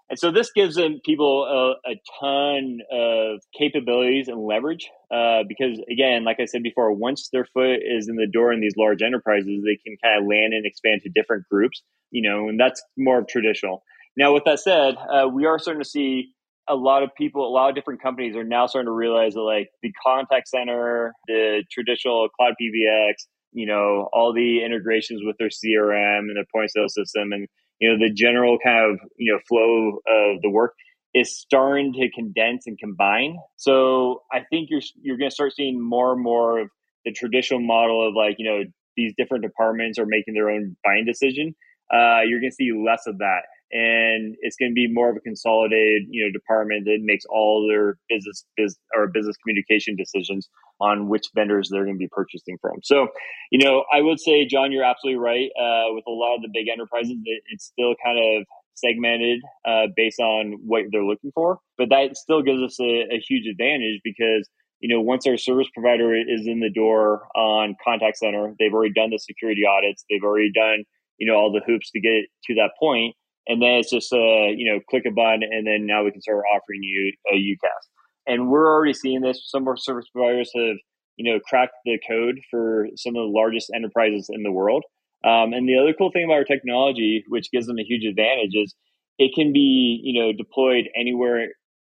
And 0.09 0.19
so 0.19 0.31
this 0.31 0.51
gives 0.51 0.75
them 0.75 0.99
people 1.03 1.45
a, 1.45 1.89
a 1.89 1.95
ton 2.19 2.79
of 2.91 3.41
capabilities 3.57 4.27
and 4.27 4.39
leverage 4.39 4.89
uh, 5.11 5.43
because, 5.47 5.79
again, 5.91 6.23
like 6.23 6.39
I 6.39 6.45
said 6.45 6.63
before, 6.63 6.91
once 6.91 7.29
their 7.31 7.45
foot 7.45 7.79
is 7.83 8.07
in 8.07 8.15
the 8.15 8.27
door 8.27 8.51
in 8.51 8.61
these 8.61 8.75
large 8.77 9.01
enterprises, 9.01 9.63
they 9.63 9.77
can 9.77 9.97
kind 10.03 10.21
of 10.21 10.27
land 10.27 10.53
and 10.53 10.65
expand 10.65 11.01
to 11.03 11.09
different 11.09 11.45
groups, 11.49 11.81
you 12.11 12.21
know, 12.21 12.49
and 12.49 12.59
that's 12.59 12.81
more 12.97 13.19
of 13.19 13.27
traditional. 13.27 13.83
Now, 14.17 14.33
with 14.33 14.43
that 14.45 14.59
said, 14.59 14.95
uh, 14.97 15.27
we 15.27 15.45
are 15.45 15.59
starting 15.59 15.83
to 15.83 15.89
see 15.89 16.31
a 16.67 16.75
lot 16.75 17.03
of 17.03 17.09
people, 17.15 17.47
a 17.47 17.53
lot 17.53 17.69
of 17.69 17.75
different 17.75 18.01
companies 18.01 18.35
are 18.35 18.43
now 18.43 18.67
starting 18.67 18.87
to 18.87 18.93
realize 18.93 19.33
that, 19.33 19.41
like, 19.41 19.69
the 19.83 19.91
contact 20.05 20.47
center, 20.47 21.13
the 21.27 21.63
traditional 21.71 22.27
cloud 22.29 22.53
PBX, 22.61 23.13
you 23.51 23.65
know, 23.65 24.09
all 24.11 24.33
the 24.33 24.63
integrations 24.63 25.21
with 25.23 25.37
their 25.37 25.49
CRM 25.49 26.19
and 26.19 26.35
their 26.35 26.45
point 26.53 26.71
sale 26.71 26.89
system 26.89 27.31
and 27.31 27.47
you 27.79 27.89
know 27.89 27.97
the 27.97 28.13
general 28.13 28.57
kind 28.63 28.91
of 28.91 28.99
you 29.17 29.33
know 29.33 29.39
flow 29.47 29.99
of 30.07 30.41
the 30.41 30.49
work 30.49 30.73
is 31.15 31.35
starting 31.35 31.93
to 31.93 32.11
condense 32.11 32.67
and 32.67 32.77
combine. 32.77 33.37
So 33.55 34.23
I 34.31 34.41
think 34.49 34.69
you're 34.69 34.81
you're 35.01 35.17
going 35.17 35.31
to 35.31 35.33
start 35.33 35.53
seeing 35.55 35.81
more 35.81 36.11
and 36.13 36.21
more 36.21 36.59
of 36.59 36.69
the 37.05 37.13
traditional 37.13 37.61
model 37.61 38.07
of 38.07 38.13
like 38.15 38.35
you 38.37 38.45
know 38.45 38.63
these 38.97 39.13
different 39.17 39.43
departments 39.43 39.97
are 39.97 40.05
making 40.05 40.33
their 40.33 40.49
own 40.49 40.75
buying 40.83 41.05
decision. 41.05 41.55
Uh, 41.91 42.21
you're 42.27 42.39
going 42.39 42.51
to 42.51 42.55
see 42.55 42.71
less 42.73 43.03
of 43.07 43.19
that, 43.19 43.43
and 43.71 44.35
it's 44.41 44.57
going 44.57 44.71
to 44.71 44.73
be 44.73 44.91
more 44.91 45.09
of 45.09 45.15
a 45.15 45.21
consolidated 45.21 46.03
you 46.09 46.25
know 46.25 46.31
department 46.33 46.83
that 46.83 46.97
makes 47.01 47.23
all 47.29 47.65
their 47.65 47.97
business 48.09 48.43
biz, 48.57 48.77
or 48.93 49.07
business 49.07 49.37
communication 49.37 49.95
decisions 49.95 50.49
on 50.81 51.07
which 51.07 51.27
vendors 51.33 51.69
they're 51.71 51.85
going 51.85 51.95
to 51.95 51.99
be 51.99 52.09
purchasing 52.11 52.57
from 52.59 52.77
so 52.83 53.07
you 53.51 53.63
know 53.63 53.85
i 53.93 54.01
would 54.01 54.19
say 54.19 54.45
john 54.45 54.71
you're 54.71 54.83
absolutely 54.83 55.17
right 55.17 55.49
uh, 55.57 55.87
with 55.93 56.03
a 56.05 56.11
lot 56.11 56.35
of 56.35 56.41
the 56.41 56.49
big 56.53 56.67
enterprises 56.67 57.15
it, 57.23 57.43
it's 57.49 57.65
still 57.65 57.95
kind 58.03 58.19
of 58.19 58.45
segmented 58.75 59.39
uh, 59.67 59.87
based 59.95 60.19
on 60.19 60.57
what 60.65 60.83
they're 60.91 61.03
looking 61.03 61.31
for 61.33 61.59
but 61.77 61.89
that 61.89 62.15
still 62.15 62.41
gives 62.41 62.61
us 62.61 62.79
a, 62.79 63.07
a 63.11 63.23
huge 63.27 63.47
advantage 63.47 64.01
because 64.03 64.47
you 64.81 64.93
know, 64.93 65.01
once 65.01 65.25
our 65.25 65.37
service 65.37 65.67
provider 65.73 66.13
is 66.13 66.45
in 66.45 66.59
the 66.59 66.69
door 66.69 67.27
on 67.33 67.75
contact 67.83 68.17
center, 68.17 68.53
they've 68.59 68.73
already 68.73 68.93
done 68.93 69.09
the 69.09 69.17
security 69.17 69.61
audits, 69.65 70.03
they've 70.09 70.21
already 70.21 70.51
done, 70.51 70.83
you 71.17 71.25
know, 71.25 71.33
all 71.33 71.51
the 71.51 71.61
hoops 71.65 71.89
to 71.91 72.01
get 72.01 72.27
to 72.43 72.55
that 72.55 72.71
point 72.77 73.15
and 73.47 73.61
then 73.61 73.75
it's 73.75 73.91
just 73.91 74.11
uh, 74.11 74.49
you 74.55 74.71
know 74.71 74.79
click 74.89 75.03
a 75.07 75.11
button 75.11 75.41
and 75.43 75.65
then 75.65 75.85
now 75.85 76.03
we 76.03 76.11
can 76.11 76.21
start 76.21 76.43
offering 76.53 76.81
you 76.81 77.13
a 77.31 77.35
UCaaS. 77.35 77.85
And 78.27 78.49
we're 78.49 78.67
already 78.67 78.93
seeing 78.93 79.21
this. 79.21 79.43
Some 79.45 79.63
of 79.63 79.67
our 79.67 79.77
service 79.77 80.07
providers 80.11 80.51
have 80.55 80.77
you 81.17 81.31
know 81.31 81.39
cracked 81.47 81.75
the 81.85 81.99
code 82.07 82.39
for 82.49 82.87
some 82.95 83.15
of 83.15 83.21
the 83.21 83.33
largest 83.33 83.71
enterprises 83.75 84.29
in 84.31 84.43
the 84.43 84.51
world. 84.51 84.83
Um, 85.23 85.53
and 85.53 85.67
the 85.67 85.77
other 85.77 85.93
cool 85.97 86.11
thing 86.11 86.25
about 86.25 86.35
our 86.35 86.43
technology, 86.43 87.23
which 87.27 87.51
gives 87.51 87.67
them 87.67 87.79
a 87.79 87.83
huge 87.83 88.05
advantage, 88.05 88.53
is 88.53 88.75
it 89.17 89.31
can 89.33 89.53
be 89.53 90.01
you 90.03 90.21
know 90.21 90.33
deployed 90.33 90.85
anywhere 90.99 91.47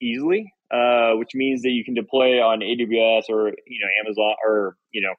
easily, 0.02 0.52
uh, 0.72 1.14
which 1.14 1.32
means 1.36 1.62
that 1.62 1.70
you 1.70 1.84
can 1.84 1.94
deploy 1.94 2.42
on 2.42 2.60
AWS 2.60 3.24
or 3.30 3.50
you 3.68 3.80
know 3.80 3.90
Amazon 4.04 4.36
or 4.46 4.78
you 4.92 5.02
know 5.02 5.14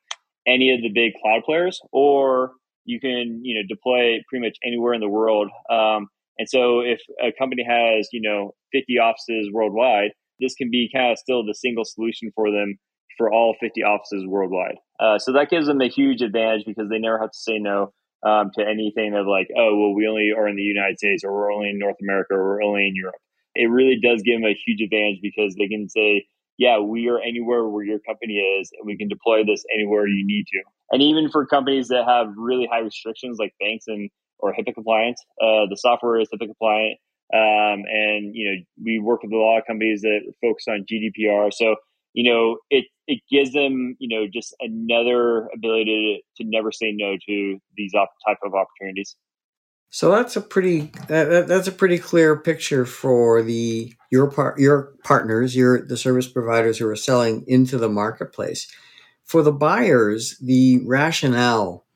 any 0.46 0.72
of 0.72 0.80
the 0.80 0.90
big 0.92 1.12
cloud 1.22 1.42
players, 1.44 1.80
or 1.92 2.52
you 2.84 2.98
can 3.00 3.40
you 3.44 3.54
know 3.54 3.62
deploy 3.68 4.18
pretty 4.28 4.46
much 4.46 4.56
anywhere 4.64 4.94
in 4.94 5.00
the 5.00 5.08
world. 5.08 5.48
Um, 5.70 6.08
and 6.40 6.48
so 6.48 6.80
if 6.80 7.00
a 7.22 7.32
company 7.38 7.62
has, 7.68 8.08
you 8.12 8.22
know, 8.22 8.52
50 8.72 8.98
offices 8.98 9.50
worldwide, 9.52 10.12
this 10.40 10.54
can 10.54 10.70
be 10.70 10.88
kind 10.90 11.12
of 11.12 11.18
still 11.18 11.44
the 11.44 11.54
single 11.54 11.84
solution 11.84 12.32
for 12.34 12.50
them 12.50 12.78
for 13.20 13.30
all 13.30 13.54
50 13.60 13.82
offices 13.82 14.24
worldwide. 14.26 14.76
Uh, 14.98 15.18
so 15.18 15.34
that 15.34 15.50
gives 15.50 15.66
them 15.66 15.82
a 15.82 15.88
huge 15.90 16.22
advantage 16.22 16.64
because 16.64 16.88
they 16.88 16.98
never 16.98 17.18
have 17.18 17.30
to 17.30 17.38
say 17.38 17.58
no 17.58 17.92
um, 18.24 18.50
to 18.56 18.64
anything 18.64 19.12
of 19.12 19.26
like, 19.26 19.48
oh, 19.52 19.76
well, 19.76 19.94
we 19.94 20.08
only 20.08 20.32
are 20.32 20.48
in 20.48 20.56
the 20.56 20.62
United 20.62 20.98
States 20.98 21.22
or 21.22 21.30
we're 21.30 21.52
only 21.52 21.68
in 21.68 21.78
North 21.78 22.00
America 22.00 22.32
or 22.32 22.56
we're 22.56 22.62
only 22.62 22.88
in 22.88 22.96
Europe. 22.96 23.20
it 23.54 23.68
really 23.68 24.00
does 24.02 24.22
give 24.22 24.40
them 24.40 24.48
a 24.48 24.56
huge 24.64 24.80
advantage 24.80 25.20
because 25.20 25.54
they 25.60 25.68
can 25.68 25.86
say, 25.90 26.24
yeah, 26.56 26.78
we 26.78 27.08
are 27.08 27.20
anywhere 27.20 27.68
where 27.68 27.84
your 27.84 28.00
company 28.00 28.34
is, 28.34 28.70
and 28.78 28.86
we 28.86 28.96
can 28.96 29.08
deploy 29.08 29.44
this 29.44 29.64
anywhere 29.74 30.06
you 30.06 30.24
need 30.26 30.44
to. 30.44 30.62
And 30.92 31.02
even 31.02 31.30
for 31.30 31.46
companies 31.46 31.88
that 31.88 32.04
have 32.06 32.28
really 32.36 32.68
high 32.70 32.80
restrictions 32.80 33.36
like 33.38 33.52
banks 33.60 33.84
and 33.86 34.10
or 34.38 34.54
HIPAA 34.54 34.74
compliant, 34.74 35.16
uh, 35.42 35.68
the 35.68 35.76
software 35.76 36.20
is 36.20 36.28
HIPAA 36.28 36.48
compliant. 36.48 36.98
Um, 37.32 37.84
and 37.88 38.34
you 38.34 38.44
know, 38.50 38.56
we 38.84 38.98
work 38.98 39.22
with 39.22 39.32
a 39.32 39.36
lot 39.36 39.58
of 39.58 39.66
companies 39.66 40.00
that 40.02 40.20
focus 40.40 40.64
on 40.68 40.84
GDPR. 40.90 41.52
So 41.52 41.76
you 42.12 42.30
know, 42.30 42.58
it 42.70 42.86
it 43.06 43.20
gives 43.30 43.52
them 43.52 43.96
you 43.98 44.08
know 44.08 44.26
just 44.32 44.54
another 44.60 45.48
ability 45.54 46.22
to, 46.36 46.42
to 46.42 46.50
never 46.50 46.72
say 46.72 46.92
no 46.92 47.16
to 47.28 47.58
these 47.76 47.94
op- 47.94 48.14
type 48.26 48.38
of 48.44 48.54
opportunities. 48.54 49.16
So 49.90 50.12
that's 50.12 50.36
a 50.36 50.40
pretty 50.40 50.92
that, 51.08 51.46
that's 51.48 51.66
a 51.66 51.72
pretty 51.72 51.98
clear 51.98 52.36
picture 52.36 52.86
for 52.86 53.42
the 53.42 53.92
your 54.10 54.30
part 54.30 54.58
your 54.58 54.94
partners, 55.02 55.56
your 55.56 55.84
the 55.84 55.96
service 55.96 56.28
providers 56.28 56.78
who 56.78 56.88
are 56.88 56.96
selling 56.96 57.44
into 57.46 57.76
the 57.76 57.88
marketplace. 57.88 58.70
For 59.24 59.42
the 59.42 59.52
buyers, 59.52 60.36
the 60.40 60.80
rationale 60.84 61.86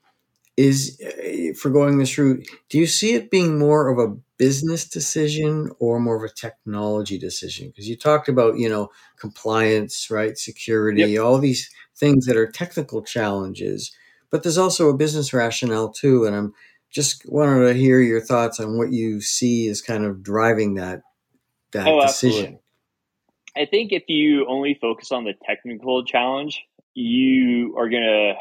is 0.56 1.00
uh, 1.04 1.54
for 1.58 1.70
going 1.70 1.98
this 1.98 2.16
route. 2.18 2.46
Do 2.68 2.78
you 2.78 2.86
see 2.86 3.14
it 3.14 3.30
being 3.30 3.58
more 3.58 3.88
of 3.88 3.98
a 3.98 4.16
business 4.44 4.86
decision 4.86 5.70
or 5.78 5.98
more 5.98 6.22
of 6.22 6.30
a 6.30 6.34
technology 6.34 7.16
decision? 7.16 7.68
Because 7.68 7.88
you 7.88 7.96
talked 7.96 8.28
about 8.28 8.58
you 8.58 8.68
know 8.68 8.90
compliance, 9.16 10.10
right, 10.10 10.36
security, 10.36 11.02
yep. 11.02 11.22
all 11.22 11.38
these 11.38 11.70
things 11.96 12.26
that 12.26 12.36
are 12.36 12.50
technical 12.50 13.02
challenges, 13.02 13.90
but 14.30 14.42
there's 14.42 14.58
also 14.58 14.90
a 14.90 14.96
business 14.96 15.32
rationale 15.32 15.90
too, 15.90 16.26
and 16.26 16.36
I'm 16.36 16.52
just 16.90 17.24
wanted 17.26 17.72
to 17.72 17.72
hear 17.72 18.00
your 18.00 18.20
thoughts 18.20 18.60
on 18.60 18.76
what 18.76 18.92
you 18.92 19.22
see 19.22 19.66
as 19.68 19.80
kind 19.80 20.04
of 20.04 20.22
driving 20.22 20.74
that 20.74 21.00
that 21.72 21.88
oh, 21.88 22.02
decision. 22.02 22.58
Absolutely. 22.58 22.60
I 23.56 23.66
think 23.66 23.92
if 23.92 24.02
you 24.08 24.46
only 24.46 24.76
focus 24.78 25.10
on 25.10 25.24
the 25.24 25.32
technical 25.46 26.04
challenge, 26.04 26.60
you 26.92 27.74
are 27.78 27.88
going 27.88 28.02
to 28.02 28.34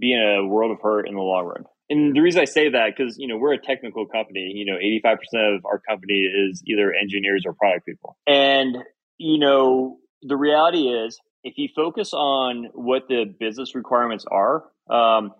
be 0.00 0.12
in 0.12 0.20
a 0.20 0.44
world 0.44 0.72
of 0.72 0.80
hurt 0.82 1.06
in 1.06 1.14
the 1.14 1.20
long 1.20 1.46
run. 1.46 1.64
And 1.90 2.14
the 2.14 2.20
reason 2.20 2.40
I 2.40 2.44
say 2.44 2.68
that 2.70 2.94
because 2.96 3.16
you 3.18 3.28
know 3.28 3.36
we're 3.36 3.54
a 3.54 3.60
technical 3.60 4.06
company. 4.06 4.52
You 4.54 4.66
know, 4.66 4.78
eighty 4.78 5.00
five 5.02 5.18
percent 5.18 5.54
of 5.54 5.64
our 5.64 5.80
company 5.88 6.20
is 6.20 6.62
either 6.66 6.92
engineers 6.92 7.44
or 7.46 7.54
product 7.54 7.86
people, 7.86 8.16
and 8.26 8.76
you 9.16 9.38
know 9.38 9.98
the 10.22 10.36
reality 10.36 10.88
is 10.88 11.18
if 11.44 11.54
you 11.56 11.68
focus 11.74 12.12
on 12.12 12.68
what 12.74 13.08
the 13.08 13.24
business 13.38 13.74
requirements 13.74 14.24
are, 14.30 14.64
um, 14.90 15.32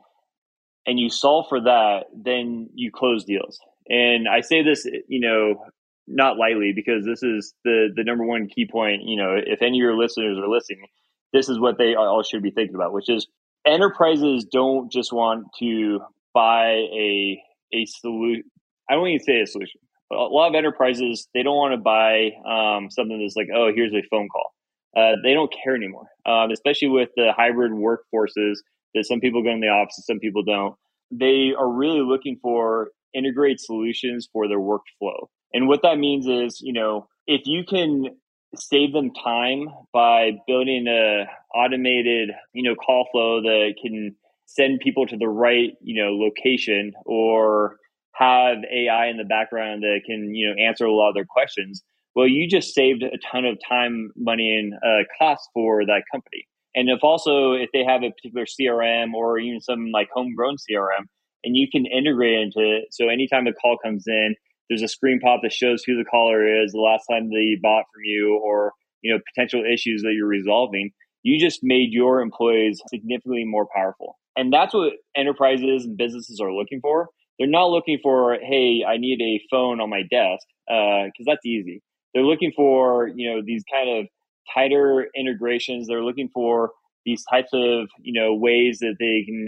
and 0.87 0.98
you 0.98 1.11
solve 1.11 1.46
for 1.48 1.61
that, 1.61 2.04
then 2.16 2.70
you 2.74 2.90
close 2.90 3.24
deals. 3.24 3.58
And 3.88 4.28
I 4.28 4.40
say 4.40 4.62
this, 4.62 4.87
you 5.08 5.20
know, 5.20 5.64
not 6.06 6.38
lightly 6.38 6.72
because 6.74 7.04
this 7.04 7.22
is 7.22 7.54
the 7.64 7.88
the 7.94 8.04
number 8.04 8.24
one 8.24 8.48
key 8.48 8.66
point. 8.70 9.02
You 9.04 9.16
know, 9.16 9.37
if 9.37 9.61
any 9.61 9.78
of 9.78 9.82
your 9.82 9.98
listeners 9.98 10.38
are 10.38 10.48
listening, 10.48 10.87
this 11.32 11.48
is 11.48 11.58
what 11.58 11.76
they 11.78 11.94
all 11.94 12.22
should 12.22 12.42
be 12.42 12.50
thinking 12.50 12.74
about, 12.74 12.92
which 12.92 13.11
is 13.11 13.26
enterprises 13.66 14.46
don't 14.50 14.90
just 14.90 15.12
want 15.12 15.46
to 15.58 16.00
buy 16.38 16.66
a 17.07 17.42
a 17.72 17.85
solution. 17.87 18.44
I 18.88 18.94
don't 18.94 19.09
even 19.09 19.24
say 19.24 19.40
a 19.40 19.46
solution. 19.46 19.81
A 20.12 20.14
lot 20.14 20.48
of 20.48 20.55
enterprises 20.55 21.29
they 21.35 21.42
don't 21.42 21.57
want 21.57 21.74
to 21.74 21.79
buy 21.79 22.31
um, 22.46 22.90
something 22.90 23.20
that's 23.20 23.37
like, 23.37 23.48
oh, 23.55 23.72
here's 23.74 23.92
a 23.92 24.03
phone 24.11 24.29
call. 24.29 24.53
Uh, 24.96 25.16
they 25.22 25.35
don't 25.35 25.53
care 25.53 25.74
anymore, 25.74 26.09
um, 26.27 26.51
especially 26.51 26.88
with 26.88 27.11
the 27.16 27.33
hybrid 27.37 27.72
workforces 27.72 28.57
that 28.94 29.05
some 29.05 29.20
people 29.20 29.42
go 29.42 29.51
in 29.51 29.61
the 29.61 29.66
office 29.66 30.03
some 30.07 30.18
people 30.18 30.42
don't. 30.44 30.74
They 31.11 31.53
are 31.59 31.70
really 31.70 32.01
looking 32.01 32.38
for 32.40 32.88
integrate 33.14 33.61
solutions 33.61 34.29
for 34.33 34.48
their 34.48 34.59
workflow. 34.59 35.27
And 35.53 35.66
what 35.66 35.83
that 35.83 35.98
means 35.98 36.27
is, 36.27 36.61
you 36.61 36.72
know, 36.72 37.09
if 37.27 37.42
you 37.46 37.64
can 37.64 38.16
save 38.55 38.92
them 38.92 39.11
time 39.12 39.68
by 39.92 40.33
building 40.46 40.87
a 40.88 41.27
automated, 41.55 42.31
you 42.53 42.62
know, 42.62 42.74
call 42.74 43.09
flow 43.12 43.42
that 43.42 43.74
can 43.83 44.14
send 44.48 44.80
people 44.80 45.06
to 45.06 45.16
the 45.16 45.28
right, 45.28 45.72
you 45.82 46.02
know, 46.02 46.16
location 46.16 46.92
or 47.04 47.76
have 48.14 48.58
AI 48.72 49.08
in 49.08 49.18
the 49.18 49.24
background 49.24 49.82
that 49.82 50.00
can, 50.06 50.34
you 50.34 50.48
know, 50.48 50.66
answer 50.66 50.87
a 50.87 50.92
lot 50.92 51.11
of 51.11 51.14
their 51.14 51.26
questions. 51.28 51.82
Well, 52.16 52.26
you 52.26 52.48
just 52.48 52.74
saved 52.74 53.02
a 53.02 53.18
ton 53.30 53.44
of 53.44 53.58
time, 53.68 54.11
money, 54.16 54.56
and 54.56 54.72
uh, 54.74 55.04
cost 55.18 55.48
for 55.52 55.84
that 55.84 56.02
company. 56.11 56.48
And 56.74 56.88
if 56.88 57.04
also 57.04 57.52
if 57.52 57.68
they 57.72 57.84
have 57.84 58.02
a 58.02 58.11
particular 58.11 58.46
CRM 58.46 59.12
or 59.12 59.38
even 59.38 59.61
some 59.61 59.90
like 59.92 60.08
homegrown 60.12 60.56
CRM, 60.56 61.04
and 61.44 61.56
you 61.56 61.68
can 61.70 61.87
integrate 61.87 62.40
into 62.40 62.61
it, 62.61 62.87
so 62.90 63.08
anytime 63.08 63.46
a 63.46 63.52
call 63.52 63.78
comes 63.84 64.04
in, 64.06 64.34
there's 64.68 64.82
a 64.82 64.88
screen 64.88 65.20
pop 65.20 65.40
that 65.42 65.52
shows 65.52 65.84
who 65.84 65.96
the 65.96 66.04
caller 66.04 66.62
is, 66.62 66.72
the 66.72 66.80
last 66.80 67.06
time 67.11 67.30
they 67.30 67.56
bought 67.61 67.84
from 67.92 68.02
you, 68.04 68.40
or 68.42 68.72
you 69.02 69.12
know 69.12 69.20
potential 69.34 69.62
issues 69.62 70.02
that 70.02 70.14
you're 70.14 70.26
resolving. 70.26 70.90
You 71.22 71.38
just 71.38 71.61
made 71.62 71.92
your 71.92 72.20
employees 72.20 72.80
significantly 72.88 73.44
more 73.44 73.66
powerful, 73.74 74.18
and 74.38 74.53
that's 74.53 74.72
what 74.72 74.92
enterprises 75.16 75.85
and 75.85 75.96
businesses 75.96 76.40
are 76.40 76.53
looking 76.53 76.81
for. 76.81 77.09
They're 77.38 77.48
not 77.48 77.70
looking 77.70 77.98
for, 78.03 78.38
hey, 78.40 78.85
I 78.88 78.96
need 78.96 79.20
a 79.20 79.40
phone 79.51 79.81
on 79.81 79.90
my 79.90 80.03
desk, 80.11 80.46
because 80.66 81.11
uh, 81.20 81.24
that's 81.27 81.44
easy. 81.44 81.83
They're 82.14 82.24
looking 82.24 82.53
for 82.57 83.09
you 83.14 83.31
know 83.31 83.42
these 83.44 83.64
kind 83.70 83.98
of 83.98 84.07
tighter 84.55 85.09
integrations. 85.14 85.88
They're 85.88 86.05
looking 86.05 86.31
for 86.33 86.70
these 87.05 87.24
types 87.31 87.51
of 87.53 87.88
you 88.01 88.18
know 88.18 88.35
ways 88.35 88.79
that 88.81 88.94
they 88.98 89.24
can 89.27 89.46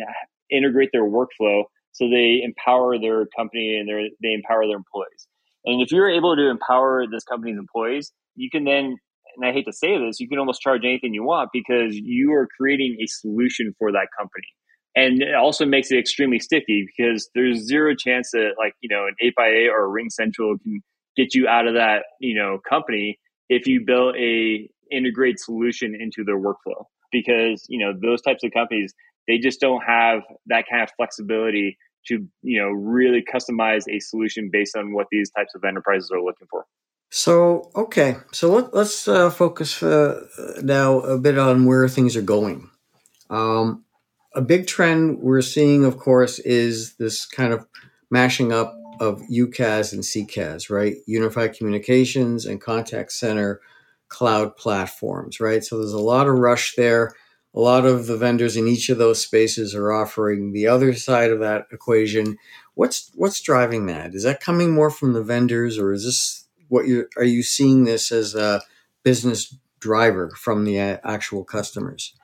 integrate 0.50 0.90
their 0.92 1.04
workflow 1.04 1.62
so 1.92 2.08
they 2.08 2.40
empower 2.44 2.98
their 2.98 3.26
company 3.36 3.76
and 3.78 3.88
they 4.22 4.32
empower 4.32 4.66
their 4.66 4.76
employees. 4.76 5.26
And 5.64 5.82
if 5.82 5.92
you're 5.92 6.10
able 6.10 6.36
to 6.36 6.48
empower 6.48 7.06
this 7.10 7.24
company's 7.24 7.58
employees, 7.58 8.12
you 8.34 8.48
can 8.50 8.64
then, 8.64 8.96
and 9.36 9.44
I 9.44 9.52
hate 9.52 9.66
to 9.66 9.72
say 9.72 9.98
this, 9.98 10.20
you 10.20 10.28
can 10.28 10.38
almost 10.38 10.60
charge 10.60 10.82
anything 10.84 11.12
you 11.12 11.24
want 11.24 11.50
because 11.52 11.96
you 11.96 12.32
are 12.32 12.48
creating 12.58 12.96
a 13.02 13.06
solution 13.06 13.74
for 13.78 13.92
that 13.92 14.08
company. 14.16 14.46
And 14.96 15.22
it 15.22 15.34
also 15.34 15.64
makes 15.64 15.90
it 15.92 15.98
extremely 15.98 16.40
sticky 16.40 16.86
because 16.86 17.30
there's 17.34 17.66
zero 17.66 17.94
chance 17.94 18.30
that 18.32 18.54
like, 18.58 18.74
you 18.80 18.88
know, 18.88 19.06
an 19.06 19.14
8x8 19.22 19.70
or 19.70 19.86
a 19.86 20.02
RingCentral 20.02 20.60
can 20.62 20.80
get 21.16 21.34
you 21.34 21.46
out 21.46 21.66
of 21.68 21.74
that, 21.74 22.04
you 22.18 22.34
know, 22.34 22.58
company 22.68 23.18
if 23.48 23.66
you 23.66 23.84
build 23.84 24.16
a 24.16 24.68
integrate 24.90 25.38
solution 25.38 25.94
into 25.94 26.24
their 26.24 26.38
workflow. 26.38 26.84
Because 27.12 27.66
you 27.68 27.84
know 27.84 27.92
those 28.00 28.22
types 28.22 28.44
of 28.44 28.52
companies 28.52 28.94
they 29.26 29.38
just 29.38 29.60
don't 29.60 29.82
have 29.82 30.20
that 30.46 30.64
kind 30.70 30.82
of 30.82 30.90
flexibility 30.96 31.76
to 32.06 32.26
you 32.42 32.60
know 32.60 32.68
really 32.68 33.22
customize 33.22 33.82
a 33.90 33.98
solution 33.98 34.48
based 34.52 34.76
on 34.76 34.92
what 34.92 35.08
these 35.10 35.30
types 35.32 35.52
of 35.56 35.64
enterprises 35.64 36.10
are 36.12 36.22
looking 36.22 36.46
for. 36.48 36.66
So 37.10 37.70
okay. 37.74 38.16
So 38.32 38.52
let, 38.52 38.72
us 38.72 39.08
uh, 39.08 39.30
focus 39.30 39.82
uh, 39.82 40.24
now 40.62 41.00
a 41.00 41.18
bit 41.18 41.36
on 41.36 41.64
where 41.64 41.88
things 41.88 42.16
are 42.16 42.22
going. 42.22 42.70
Um, 43.28 43.84
a 44.34 44.40
big 44.40 44.66
trend 44.66 45.18
we're 45.18 45.42
seeing 45.42 45.84
of 45.84 45.98
course 45.98 46.38
is 46.40 46.94
this 46.94 47.26
kind 47.26 47.52
of 47.52 47.66
mashing 48.10 48.52
up 48.52 48.76
of 49.00 49.22
UCaaS 49.32 49.94
and 49.94 50.02
CCaaS, 50.02 50.68
right? 50.68 50.96
Unified 51.06 51.54
communications 51.54 52.44
and 52.44 52.60
contact 52.60 53.12
center 53.12 53.60
cloud 54.08 54.56
platforms, 54.56 55.40
right? 55.40 55.64
So 55.64 55.78
there's 55.78 55.92
a 55.92 55.98
lot 55.98 56.28
of 56.28 56.34
rush 56.34 56.74
there. 56.76 57.14
A 57.54 57.60
lot 57.60 57.86
of 57.86 58.06
the 58.06 58.16
vendors 58.16 58.56
in 58.56 58.68
each 58.68 58.90
of 58.90 58.98
those 58.98 59.20
spaces 59.20 59.74
are 59.74 59.92
offering 59.92 60.52
the 60.52 60.66
other 60.66 60.94
side 60.94 61.32
of 61.32 61.40
that 61.40 61.66
equation. 61.72 62.36
What's 62.74 63.10
what's 63.14 63.40
driving 63.40 63.86
that? 63.86 64.14
Is 64.14 64.22
that 64.22 64.40
coming 64.40 64.72
more 64.72 64.90
from 64.90 65.14
the 65.14 65.22
vendors, 65.22 65.78
or 65.78 65.92
is 65.92 66.04
this 66.04 66.46
what 66.68 66.86
you 66.86 67.08
are 67.16 67.24
you 67.24 67.42
seeing 67.42 67.84
this 67.84 68.12
as 68.12 68.34
a 68.34 68.62
business 69.02 69.56
driver 69.80 70.30
from 70.36 70.64
the 70.64 70.78
actual 70.78 71.42
customers? 71.42 72.14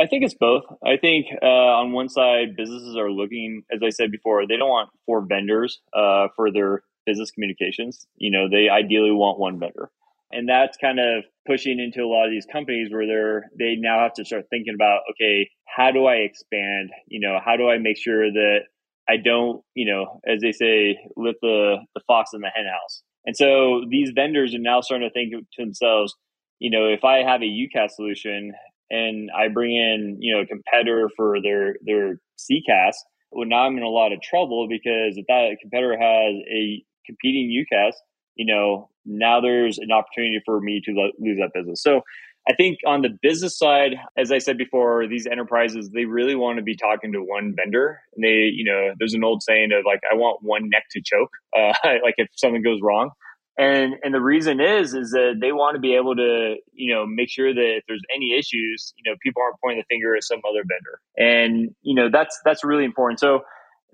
I 0.00 0.06
think 0.06 0.24
it's 0.24 0.34
both. 0.34 0.64
I 0.84 0.96
think 0.96 1.26
uh, 1.42 1.46
on 1.46 1.92
one 1.92 2.08
side, 2.08 2.56
businesses 2.56 2.96
are 2.96 3.10
looking, 3.10 3.62
as 3.72 3.80
I 3.82 3.90
said 3.90 4.12
before, 4.12 4.46
they 4.46 4.56
don't 4.56 4.68
want 4.68 4.90
four 5.06 5.22
vendors 5.22 5.80
uh, 5.92 6.28
for 6.36 6.52
their 6.52 6.82
business 7.04 7.30
communications. 7.32 8.06
You 8.16 8.30
know, 8.30 8.48
they 8.48 8.68
ideally 8.68 9.10
want 9.10 9.38
one 9.40 9.58
vendor 9.58 9.90
and 10.30 10.48
that's 10.48 10.76
kind 10.76 10.98
of 11.00 11.24
pushing 11.46 11.78
into 11.80 12.02
a 12.02 12.08
lot 12.08 12.26
of 12.26 12.30
these 12.30 12.46
companies 12.50 12.92
where 12.92 13.06
they're 13.06 13.50
they 13.58 13.76
now 13.76 14.00
have 14.00 14.12
to 14.14 14.24
start 14.24 14.46
thinking 14.50 14.74
about 14.74 15.00
okay 15.10 15.50
how 15.64 15.90
do 15.90 16.06
i 16.06 16.16
expand 16.16 16.90
you 17.06 17.20
know 17.20 17.38
how 17.44 17.56
do 17.56 17.68
i 17.68 17.78
make 17.78 17.98
sure 17.98 18.30
that 18.30 18.60
i 19.08 19.16
don't 19.16 19.62
you 19.74 19.90
know 19.90 20.20
as 20.26 20.40
they 20.40 20.52
say 20.52 20.98
let 21.16 21.36
the 21.40 21.76
the 21.94 22.00
fox 22.06 22.30
in 22.34 22.40
the 22.40 22.50
hen 22.54 22.66
house 22.66 23.02
and 23.24 23.36
so 23.36 23.82
these 23.90 24.10
vendors 24.14 24.54
are 24.54 24.58
now 24.58 24.80
starting 24.80 25.08
to 25.08 25.12
think 25.12 25.32
to 25.52 25.64
themselves 25.64 26.14
you 26.58 26.70
know 26.70 26.86
if 26.86 27.04
i 27.04 27.18
have 27.18 27.42
a 27.42 27.44
UCaaS 27.44 27.90
solution 27.90 28.52
and 28.90 29.30
i 29.36 29.48
bring 29.48 29.74
in 29.74 30.16
you 30.20 30.34
know 30.34 30.42
a 30.42 30.46
competitor 30.46 31.10
for 31.16 31.40
their 31.42 31.76
their 31.84 32.20
CCaaS 32.38 32.94
well 33.32 33.46
now 33.46 33.66
i'm 33.66 33.76
in 33.76 33.82
a 33.82 33.88
lot 33.88 34.12
of 34.12 34.20
trouble 34.20 34.66
because 34.68 35.16
if 35.16 35.26
that 35.28 35.56
competitor 35.60 35.98
has 35.98 36.34
a 36.50 36.82
competing 37.06 37.50
UCaaS 37.50 37.92
you 38.38 38.46
know, 38.46 38.88
now 39.04 39.40
there's 39.40 39.78
an 39.78 39.92
opportunity 39.92 40.40
for 40.46 40.60
me 40.60 40.80
to 40.84 40.92
lo- 40.92 41.10
lose 41.18 41.38
that 41.38 41.50
business. 41.52 41.82
So 41.82 42.02
I 42.48 42.54
think 42.54 42.78
on 42.86 43.02
the 43.02 43.10
business 43.20 43.58
side, 43.58 43.96
as 44.16 44.32
I 44.32 44.38
said 44.38 44.56
before, 44.56 45.06
these 45.06 45.26
enterprises, 45.26 45.90
they 45.92 46.06
really 46.06 46.34
want 46.34 46.56
to 46.56 46.62
be 46.62 46.76
talking 46.76 47.12
to 47.12 47.18
one 47.18 47.54
vendor. 47.54 48.00
And 48.14 48.24
they, 48.24 48.48
you 48.54 48.64
know, 48.64 48.94
there's 48.98 49.12
an 49.12 49.24
old 49.24 49.42
saying 49.42 49.70
of 49.72 49.84
like, 49.84 50.00
I 50.10 50.14
want 50.14 50.38
one 50.40 50.70
neck 50.70 50.84
to 50.92 51.02
choke. 51.04 51.30
Uh, 51.54 51.74
like 51.84 52.14
if 52.16 52.28
something 52.36 52.62
goes 52.62 52.78
wrong, 52.80 53.10
And 53.58 53.94
and 54.04 54.14
the 54.14 54.20
reason 54.20 54.60
is 54.60 54.94
is 54.94 55.10
that 55.10 55.38
they 55.40 55.50
want 55.50 55.74
to 55.74 55.80
be 55.80 55.96
able 55.96 56.14
to, 56.14 56.56
you 56.72 56.94
know, 56.94 57.04
make 57.06 57.28
sure 57.28 57.52
that 57.52 57.74
if 57.78 57.84
there's 57.88 58.02
any 58.14 58.38
issues, 58.38 58.94
you 58.96 59.10
know, 59.10 59.16
people 59.20 59.42
aren't 59.42 59.56
pointing 59.60 59.80
the 59.80 59.94
finger 59.94 60.14
at 60.14 60.22
some 60.22 60.38
other 60.48 60.62
vendor. 60.62 61.00
And, 61.18 61.74
you 61.82 61.96
know, 61.96 62.08
that's 62.10 62.38
that's 62.44 62.62
really 62.62 62.84
important. 62.84 63.18
So 63.18 63.40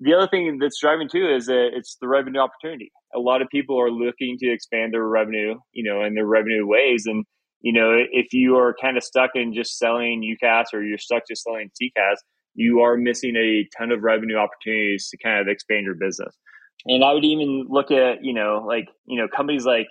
the 0.00 0.12
other 0.12 0.29
thing 0.29 0.59
that's 0.61 0.79
driving 0.79 1.09
too 1.09 1.27
is 1.35 1.46
that 1.46 1.70
it's 1.72 1.96
the 1.98 2.09
revenue 2.09 2.40
opportunity. 2.40 2.92
A 3.14 3.18
lot 3.18 3.40
of 3.40 3.48
people 3.48 3.81
are 3.81 3.90
looking 3.90 4.37
to 4.40 4.53
expand 4.53 4.92
their 4.92 5.05
revenue, 5.05 5.55
you 5.72 5.85
know, 5.85 6.03
and 6.03 6.14
their 6.14 6.27
revenue 6.27 6.66
ways. 6.66 7.05
And, 7.07 7.24
you 7.62 7.72
know, 7.72 7.94
if 8.12 8.35
you 8.35 8.57
are 8.57 8.74
kind 8.79 8.98
of 8.98 9.03
stuck 9.03 9.31
in 9.35 9.55
just 9.55 9.79
selling 9.79 10.20
UCaaS 10.20 10.74
or 10.74 10.83
you're 10.83 10.98
stuck 10.98 11.22
just 11.27 11.42
selling 11.42 11.70
CCaaS, 11.81 12.16
you 12.55 12.81
are 12.81 12.96
missing 12.96 13.35
a 13.37 13.66
ton 13.79 13.92
of 13.92 14.03
revenue 14.03 14.37
opportunities 14.37 15.09
to 15.09 15.16
kind 15.16 15.40
of 15.40 15.48
expand 15.48 15.87
your 15.87 15.94
business. 15.94 16.37
And 16.87 17.05
I 17.05 17.12
would 17.12 17.25
even 17.25 17.66
look 17.68 17.90
at, 17.90 18.25
you 18.25 18.35
know, 18.35 18.64
like, 18.66 18.88
you 19.07 19.18
know, 19.20 19.29
companies 19.29 19.64
like, 19.64 19.88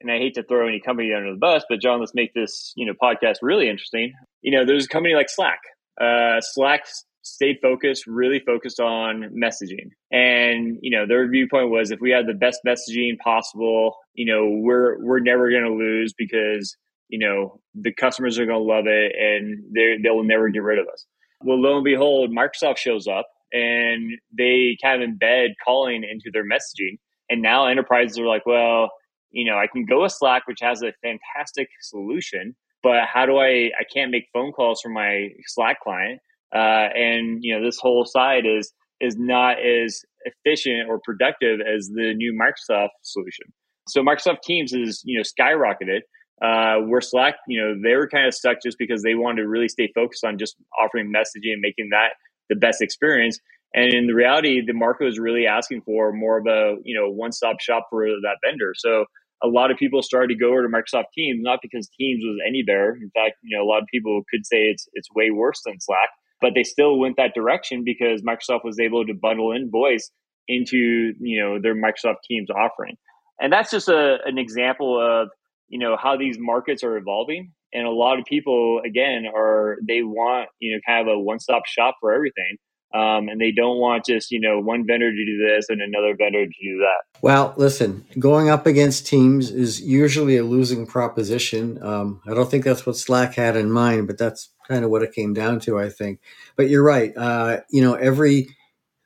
and 0.00 0.10
I 0.10 0.18
hate 0.18 0.34
to 0.34 0.42
throw 0.42 0.68
any 0.68 0.80
company 0.80 1.12
under 1.12 1.32
the 1.32 1.38
bus, 1.38 1.64
but 1.68 1.80
John, 1.80 2.00
let's 2.00 2.14
make 2.14 2.34
this, 2.34 2.72
you 2.76 2.86
know, 2.86 2.92
podcast 3.02 3.36
really 3.42 3.68
interesting. 3.68 4.12
You 4.42 4.52
know, 4.52 4.64
there's 4.64 4.84
a 4.84 4.88
company 4.88 5.14
like 5.14 5.28
Slack. 5.28 5.58
Uh, 6.00 6.40
Slack 6.40 6.84
stayed 7.22 7.56
focused, 7.60 8.06
really 8.06 8.40
focused 8.40 8.78
on 8.78 9.30
messaging. 9.34 9.90
And, 10.12 10.78
you 10.80 10.90
know, 10.90 11.06
their 11.06 11.28
viewpoint 11.28 11.70
was 11.70 11.90
if 11.90 12.00
we 12.00 12.10
have 12.10 12.26
the 12.26 12.34
best 12.34 12.60
messaging 12.66 13.18
possible, 13.18 13.96
you 14.14 14.26
know, 14.26 14.48
we're 14.62 15.02
we're 15.04 15.20
never 15.20 15.50
gonna 15.50 15.74
lose 15.74 16.14
because, 16.16 16.76
you 17.08 17.18
know, 17.18 17.60
the 17.74 17.92
customers 17.92 18.38
are 18.38 18.46
gonna 18.46 18.58
love 18.58 18.86
it 18.86 19.12
and 19.18 19.64
they 19.74 19.96
they 20.02 20.10
will 20.10 20.24
never 20.24 20.48
get 20.50 20.62
rid 20.62 20.78
of 20.78 20.86
us. 20.92 21.06
Well, 21.42 21.60
lo 21.60 21.76
and 21.76 21.84
behold, 21.84 22.30
Microsoft 22.30 22.78
shows 22.78 23.06
up 23.06 23.26
and 23.52 24.12
they 24.36 24.76
kind 24.82 25.02
of 25.02 25.08
embed 25.08 25.50
calling 25.64 26.04
into 26.04 26.30
their 26.32 26.44
messaging. 26.44 26.98
And 27.28 27.42
now 27.42 27.66
enterprises 27.66 28.18
are 28.18 28.26
like, 28.26 28.46
well, 28.46 28.90
you 29.30 29.44
know, 29.44 29.58
I 29.58 29.66
can 29.66 29.84
go 29.84 30.02
with 30.02 30.12
Slack, 30.12 30.46
which 30.46 30.60
has 30.60 30.82
a 30.82 30.92
fantastic 31.02 31.68
solution, 31.82 32.54
but 32.82 33.04
how 33.12 33.26
do 33.26 33.38
I, 33.38 33.70
I 33.78 33.84
can't 33.92 34.10
make 34.10 34.24
phone 34.32 34.52
calls 34.52 34.80
from 34.80 34.94
my 34.94 35.28
Slack 35.46 35.80
client. 35.80 36.20
Uh, 36.54 36.88
and, 36.94 37.38
you 37.42 37.54
know, 37.54 37.64
this 37.64 37.78
whole 37.78 38.06
side 38.06 38.44
is, 38.46 38.72
is 39.00 39.16
not 39.18 39.56
as 39.58 40.00
efficient 40.24 40.88
or 40.88 41.00
productive 41.04 41.60
as 41.60 41.88
the 41.88 42.14
new 42.14 42.32
Microsoft 42.32 42.90
solution. 43.02 43.46
So 43.88 44.02
Microsoft 44.02 44.42
Teams 44.42 44.72
is, 44.72 45.02
you 45.04 45.18
know, 45.18 45.24
skyrocketed. 45.24 46.00
Uh, 46.42 46.80
where 46.80 47.00
Slack, 47.00 47.36
you 47.48 47.58
know, 47.58 47.74
they 47.82 47.94
were 47.94 48.06
kind 48.06 48.26
of 48.26 48.34
stuck 48.34 48.58
just 48.62 48.76
because 48.78 49.02
they 49.02 49.14
wanted 49.14 49.40
to 49.40 49.48
really 49.48 49.68
stay 49.68 49.90
focused 49.94 50.22
on 50.22 50.36
just 50.36 50.54
offering 50.78 51.10
messaging 51.10 51.52
and 51.54 51.62
making 51.62 51.88
that 51.92 52.10
the 52.48 52.56
best 52.56 52.82
experience. 52.82 53.38
And 53.74 53.92
in 53.92 54.06
the 54.06 54.14
reality, 54.14 54.62
the 54.64 54.72
market 54.72 55.04
was 55.04 55.18
really 55.18 55.46
asking 55.46 55.82
for 55.82 56.12
more 56.12 56.38
of 56.38 56.46
a 56.46 56.76
you 56.84 56.98
know 56.98 57.10
one 57.10 57.32
stop 57.32 57.60
shop 57.60 57.86
for 57.90 58.06
that 58.06 58.38
vendor. 58.44 58.72
So 58.76 59.04
a 59.42 59.48
lot 59.48 59.70
of 59.70 59.76
people 59.76 60.02
started 60.02 60.28
to 60.28 60.34
go 60.34 60.48
over 60.48 60.62
to 60.62 60.68
Microsoft 60.68 61.12
Teams, 61.14 61.40
not 61.42 61.58
because 61.62 61.88
Teams 61.98 62.22
was 62.24 62.38
any 62.46 62.62
better. 62.62 62.96
In 63.00 63.10
fact, 63.10 63.36
you 63.42 63.56
know 63.56 63.64
a 63.64 63.68
lot 63.68 63.82
of 63.82 63.88
people 63.92 64.22
could 64.30 64.46
say 64.46 64.62
it's 64.62 64.88
it's 64.94 65.08
way 65.14 65.30
worse 65.30 65.60
than 65.64 65.80
Slack, 65.80 66.08
but 66.40 66.52
they 66.54 66.64
still 66.64 66.98
went 66.98 67.16
that 67.16 67.34
direction 67.34 67.84
because 67.84 68.22
Microsoft 68.22 68.64
was 68.64 68.78
able 68.80 69.04
to 69.04 69.14
bundle 69.14 69.52
in 69.52 69.70
voice 69.70 70.10
into 70.48 71.12
you 71.20 71.42
know 71.42 71.60
their 71.60 71.74
Microsoft 71.74 72.22
Teams 72.26 72.50
offering. 72.50 72.96
And 73.38 73.52
that's 73.52 73.70
just 73.70 73.88
a, 73.88 74.16
an 74.24 74.38
example 74.38 74.98
of 74.98 75.28
you 75.68 75.78
know 75.78 75.96
how 76.00 76.16
these 76.16 76.36
markets 76.38 76.82
are 76.82 76.96
evolving 76.96 77.52
and 77.76 77.86
a 77.86 77.90
lot 77.90 78.18
of 78.18 78.24
people 78.24 78.80
again 78.84 79.26
are 79.26 79.76
they 79.86 80.02
want 80.02 80.48
you 80.58 80.72
know 80.72 80.80
kind 80.86 81.06
of 81.06 81.14
a 81.14 81.18
one-stop 81.18 81.66
shop 81.66 81.96
for 82.00 82.12
everything 82.12 82.56
um, 82.94 83.28
and 83.28 83.40
they 83.40 83.52
don't 83.52 83.78
want 83.78 84.06
just 84.06 84.30
you 84.30 84.40
know 84.40 84.58
one 84.58 84.86
vendor 84.86 85.10
to 85.10 85.24
do 85.24 85.46
this 85.46 85.66
and 85.68 85.82
another 85.82 86.16
vendor 86.16 86.46
to 86.46 86.52
do 86.62 86.78
that. 86.78 87.20
Well 87.20 87.54
listen 87.56 88.06
going 88.18 88.48
up 88.48 88.66
against 88.66 89.06
teams 89.06 89.50
is 89.50 89.80
usually 89.80 90.36
a 90.36 90.44
losing 90.44 90.86
proposition. 90.86 91.82
Um, 91.82 92.20
i 92.26 92.34
don't 92.34 92.50
think 92.50 92.64
that's 92.64 92.86
what 92.86 92.96
slack 92.96 93.34
had 93.34 93.56
in 93.56 93.70
mind 93.70 94.06
but 94.06 94.18
that's 94.18 94.50
kind 94.66 94.84
of 94.84 94.90
what 94.90 95.02
it 95.02 95.12
came 95.12 95.34
down 95.34 95.60
to 95.60 95.78
i 95.78 95.90
think. 95.90 96.20
But 96.56 96.68
you're 96.70 96.84
right 96.84 97.16
uh, 97.16 97.60
you 97.70 97.82
know 97.82 97.94
every 97.94 98.48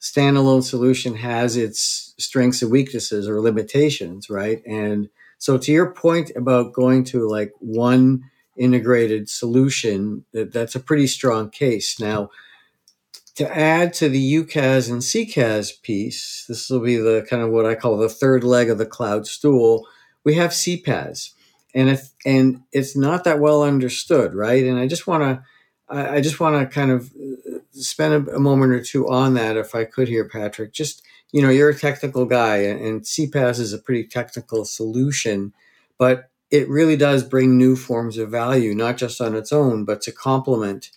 standalone 0.01 0.63
solution 0.63 1.15
has 1.15 1.57
its 1.57 2.15
strengths 2.19 2.63
and 2.63 2.71
weaknesses 2.71 3.29
or 3.29 3.41
limitations 3.41 4.31
right? 4.31 4.63
And 4.67 5.09
so 5.39 5.57
to 5.57 5.73
your 5.73 5.93
point 5.93 6.31
about 6.37 6.75
going 6.75 7.05
to 7.05 7.27
like 7.27 7.53
one 7.59 8.25
integrated 8.57 9.29
solution, 9.29 10.25
that, 10.33 10.53
that's 10.53 10.75
a 10.75 10.81
pretty 10.81 11.07
strong 11.07 11.51
case. 11.51 12.01
Now, 12.01 12.31
to 13.37 13.57
add 13.57 13.95
to 13.95 14.09
the 14.09 14.35
UCaaS 14.35 14.91
and 14.91 15.01
CCaaS 15.01 15.81
piece, 15.83 16.45
this 16.49 16.69
will 16.69 16.81
be 16.81 16.97
the 16.97 17.27
kind 17.29 17.43
of 17.43 17.51
what 17.51 17.65
I 17.67 17.75
call 17.75 17.97
the 17.97 18.09
third 18.09 18.45
leg 18.45 18.69
of 18.69 18.79
the 18.79 18.87
cloud 18.87 19.27
stool. 19.27 19.87
We 20.25 20.35
have 20.35 20.51
CPaaS, 20.51 21.31
and 21.75 21.89
if 21.89 22.11
and 22.27 22.63
it's 22.73 22.97
not 22.97 23.25
that 23.25 23.41
well 23.41 23.63
understood, 23.63 24.35
right? 24.35 24.63
And 24.65 24.79
I 24.79 24.87
just 24.87 25.07
want 25.07 25.23
to, 25.23 25.43
I 25.89 26.21
just 26.21 26.39
want 26.39 26.61
to 26.61 26.75
kind 26.75 26.91
of 26.91 27.11
uh, 27.17 27.61
spend 27.71 28.29
a, 28.29 28.37
a, 28.37 28.41
moment 28.41 28.73
or 28.73 28.83
two 28.83 29.09
on 29.09 29.33
that, 29.35 29.57
if 29.57 29.75
I 29.75 29.85
could, 29.85 30.09
here, 30.09 30.29
Patrick. 30.29 30.73
Just 30.73 31.03
you 31.33 31.41
know, 31.41 31.49
you're 31.49 31.71
a 31.71 31.75
technical 31.75 32.27
guy, 32.27 32.59
and, 32.59 32.81
and 32.81 33.01
CPaaS 33.03 33.59
is 33.59 33.73
a 33.73 33.79
pretty 33.79 34.05
technical 34.05 34.67
solution, 34.67 35.55
but 35.97 36.29
it 36.51 36.69
really 36.69 36.97
does 36.97 37.23
bring 37.23 37.57
new 37.57 37.77
forms 37.77 38.19
of 38.19 38.31
value, 38.31 38.75
not 38.75 38.97
just 38.97 39.21
on 39.21 39.35
its 39.35 39.53
own, 39.53 39.85
but 39.85 40.01
to 40.03 40.13
complement 40.13 40.91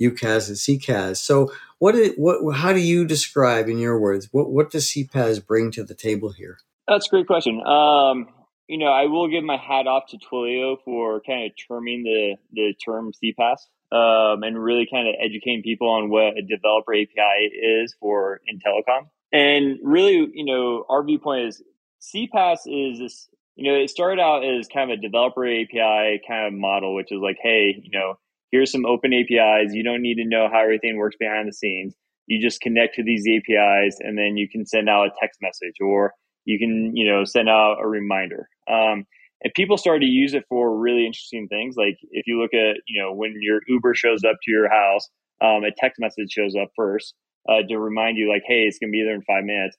UCaaS 0.00 0.48
and 0.48 0.56
CCaaS. 0.56 1.16
So, 1.18 1.52
what, 1.78 1.94
is, 1.94 2.14
what 2.16 2.56
how 2.56 2.72
do 2.72 2.80
you 2.80 3.04
describe, 3.04 3.68
in 3.68 3.78
your 3.78 3.98
words, 3.98 4.28
what, 4.30 4.50
what 4.50 4.70
does 4.70 4.86
CPaaS 4.86 5.44
bring 5.44 5.70
to 5.72 5.82
the 5.82 5.94
table 5.94 6.30
here? 6.30 6.58
That's 6.86 7.06
a 7.06 7.10
great 7.10 7.26
question. 7.26 7.60
Um, 7.66 8.28
you 8.68 8.78
know, 8.78 8.86
I 8.86 9.06
will 9.06 9.28
give 9.28 9.44
my 9.44 9.56
hat 9.56 9.86
off 9.86 10.04
to 10.10 10.18
Twilio 10.18 10.76
for 10.84 11.20
kind 11.20 11.44
of 11.44 11.52
terming 11.68 12.04
the, 12.04 12.36
the 12.52 12.74
term 12.84 13.12
CPaaS 13.12 13.58
um, 13.92 14.42
and 14.42 14.62
really 14.62 14.88
kind 14.90 15.08
of 15.08 15.14
educating 15.20 15.62
people 15.62 15.88
on 15.88 16.08
what 16.08 16.38
a 16.38 16.42
developer 16.42 16.94
API 16.94 17.52
is 17.52 17.94
for 18.00 18.40
in 18.46 18.58
telecom. 18.60 19.08
And 19.32 19.78
really, 19.82 20.28
you 20.32 20.44
know, 20.44 20.84
our 20.88 21.04
viewpoint 21.04 21.48
is 21.48 21.62
CPaaS 22.00 22.60
is 22.66 22.98
this 22.98 23.28
you 23.56 23.70
know, 23.70 23.78
it 23.78 23.90
started 23.90 24.20
out 24.20 24.44
as 24.44 24.68
kind 24.72 24.90
of 24.90 24.98
a 24.98 25.02
developer 25.02 25.46
API 25.46 26.20
kind 26.26 26.46
of 26.46 26.52
model, 26.52 26.94
which 26.94 27.12
is 27.12 27.20
like, 27.20 27.36
hey, 27.42 27.74
you 27.82 27.90
know, 27.98 28.14
here's 28.50 28.72
some 28.72 28.86
open 28.86 29.12
APIs. 29.12 29.74
You 29.74 29.82
don't 29.82 30.02
need 30.02 30.16
to 30.16 30.24
know 30.24 30.48
how 30.50 30.62
everything 30.62 30.96
works 30.96 31.16
behind 31.18 31.48
the 31.48 31.52
scenes. 31.52 31.94
You 32.26 32.40
just 32.40 32.60
connect 32.60 32.94
to 32.96 33.02
these 33.02 33.26
APIs 33.26 33.96
and 34.00 34.16
then 34.16 34.36
you 34.36 34.48
can 34.48 34.64
send 34.64 34.88
out 34.88 35.06
a 35.06 35.10
text 35.20 35.40
message 35.42 35.74
or 35.80 36.14
you 36.44 36.58
can, 36.58 36.96
you 36.96 37.10
know, 37.10 37.24
send 37.24 37.48
out 37.48 37.76
a 37.82 37.86
reminder. 37.86 38.48
Um, 38.70 39.04
and 39.44 39.52
people 39.54 39.76
started 39.76 40.00
to 40.00 40.10
use 40.12 40.34
it 40.34 40.44
for 40.48 40.78
really 40.78 41.04
interesting 41.04 41.48
things. 41.48 41.74
Like 41.76 41.98
if 42.10 42.26
you 42.26 42.40
look 42.40 42.54
at, 42.54 42.76
you 42.86 43.02
know, 43.02 43.12
when 43.12 43.34
your 43.40 43.60
Uber 43.66 43.94
shows 43.94 44.24
up 44.24 44.36
to 44.44 44.50
your 44.50 44.70
house, 44.70 45.08
um, 45.42 45.64
a 45.64 45.72
text 45.76 46.00
message 46.00 46.30
shows 46.30 46.54
up 46.54 46.68
first 46.76 47.14
uh, 47.48 47.62
to 47.68 47.78
remind 47.78 48.16
you, 48.16 48.30
like, 48.30 48.44
hey, 48.46 48.62
it's 48.62 48.78
going 48.78 48.90
to 48.90 48.92
be 48.92 49.02
there 49.02 49.16
in 49.16 49.22
five 49.22 49.44
minutes 49.44 49.76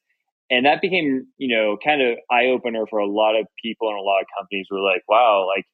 and 0.50 0.66
that 0.66 0.82
became 0.82 1.28
you 1.38 1.56
know 1.56 1.78
kind 1.84 2.02
of 2.02 2.18
eye 2.32 2.48
opener 2.48 2.86
for 2.90 3.00
a 3.00 3.08
lot 3.08 3.36
of 3.36 3.48
people 3.62 3.90
and 3.90 3.98
a 3.98 4.02
lot 4.02 4.22
of 4.22 4.28
companies 4.38 4.68
were 4.70 4.82
like 4.82 5.02
wow 5.08 5.48
like 5.48 5.66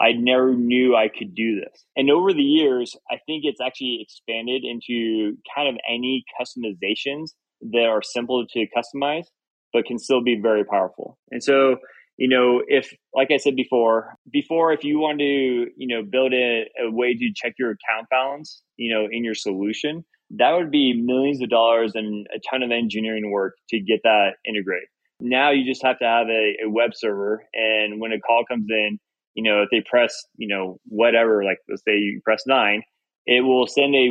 i 0.00 0.12
never 0.12 0.54
knew 0.54 0.96
i 0.96 1.08
could 1.08 1.34
do 1.34 1.60
this. 1.60 1.84
And 1.96 2.10
over 2.10 2.32
the 2.32 2.42
years 2.42 2.96
i 3.10 3.16
think 3.26 3.44
it's 3.44 3.60
actually 3.60 3.98
expanded 4.00 4.64
into 4.64 5.36
kind 5.54 5.68
of 5.68 5.76
any 5.88 6.24
customizations 6.40 7.30
that 7.72 7.86
are 7.86 8.02
simple 8.02 8.46
to 8.46 8.66
customize 8.76 9.26
but 9.72 9.84
can 9.84 10.00
still 10.00 10.20
be 10.20 10.36
very 10.40 10.64
powerful. 10.64 11.16
And 11.30 11.44
so 11.44 11.76
you 12.20 12.28
know 12.28 12.62
if 12.68 12.92
like 13.14 13.30
i 13.32 13.38
said 13.38 13.56
before 13.56 14.14
before 14.30 14.72
if 14.72 14.84
you 14.84 14.98
want 14.98 15.18
to 15.18 15.24
you 15.24 15.88
know 15.88 16.02
build 16.02 16.32
a, 16.32 16.66
a 16.78 16.90
way 16.90 17.14
to 17.14 17.32
check 17.34 17.54
your 17.58 17.70
account 17.70 18.06
balance 18.10 18.62
you 18.76 18.92
know 18.92 19.08
in 19.10 19.24
your 19.24 19.34
solution 19.34 20.04
that 20.38 20.52
would 20.52 20.70
be 20.70 20.92
millions 20.92 21.42
of 21.42 21.50
dollars 21.50 21.92
and 21.94 22.26
a 22.34 22.38
ton 22.50 22.62
of 22.62 22.70
engineering 22.70 23.30
work 23.30 23.56
to 23.68 23.80
get 23.80 24.00
that 24.04 24.34
integrated. 24.46 24.88
Now 25.20 25.50
you 25.50 25.64
just 25.64 25.84
have 25.84 25.98
to 25.98 26.04
have 26.04 26.28
a, 26.28 26.56
a 26.64 26.70
web 26.70 26.90
server, 26.94 27.44
and 27.52 28.00
when 28.00 28.12
a 28.12 28.20
call 28.20 28.44
comes 28.48 28.66
in, 28.70 28.98
you 29.34 29.42
know, 29.42 29.62
if 29.62 29.68
they 29.70 29.82
press, 29.88 30.14
you 30.36 30.48
know, 30.48 30.78
whatever, 30.86 31.44
like 31.44 31.58
let's 31.68 31.82
say 31.86 31.96
you 31.96 32.20
press 32.24 32.44
nine, 32.46 32.82
it 33.26 33.42
will 33.42 33.66
send 33.66 33.94
a 33.94 34.08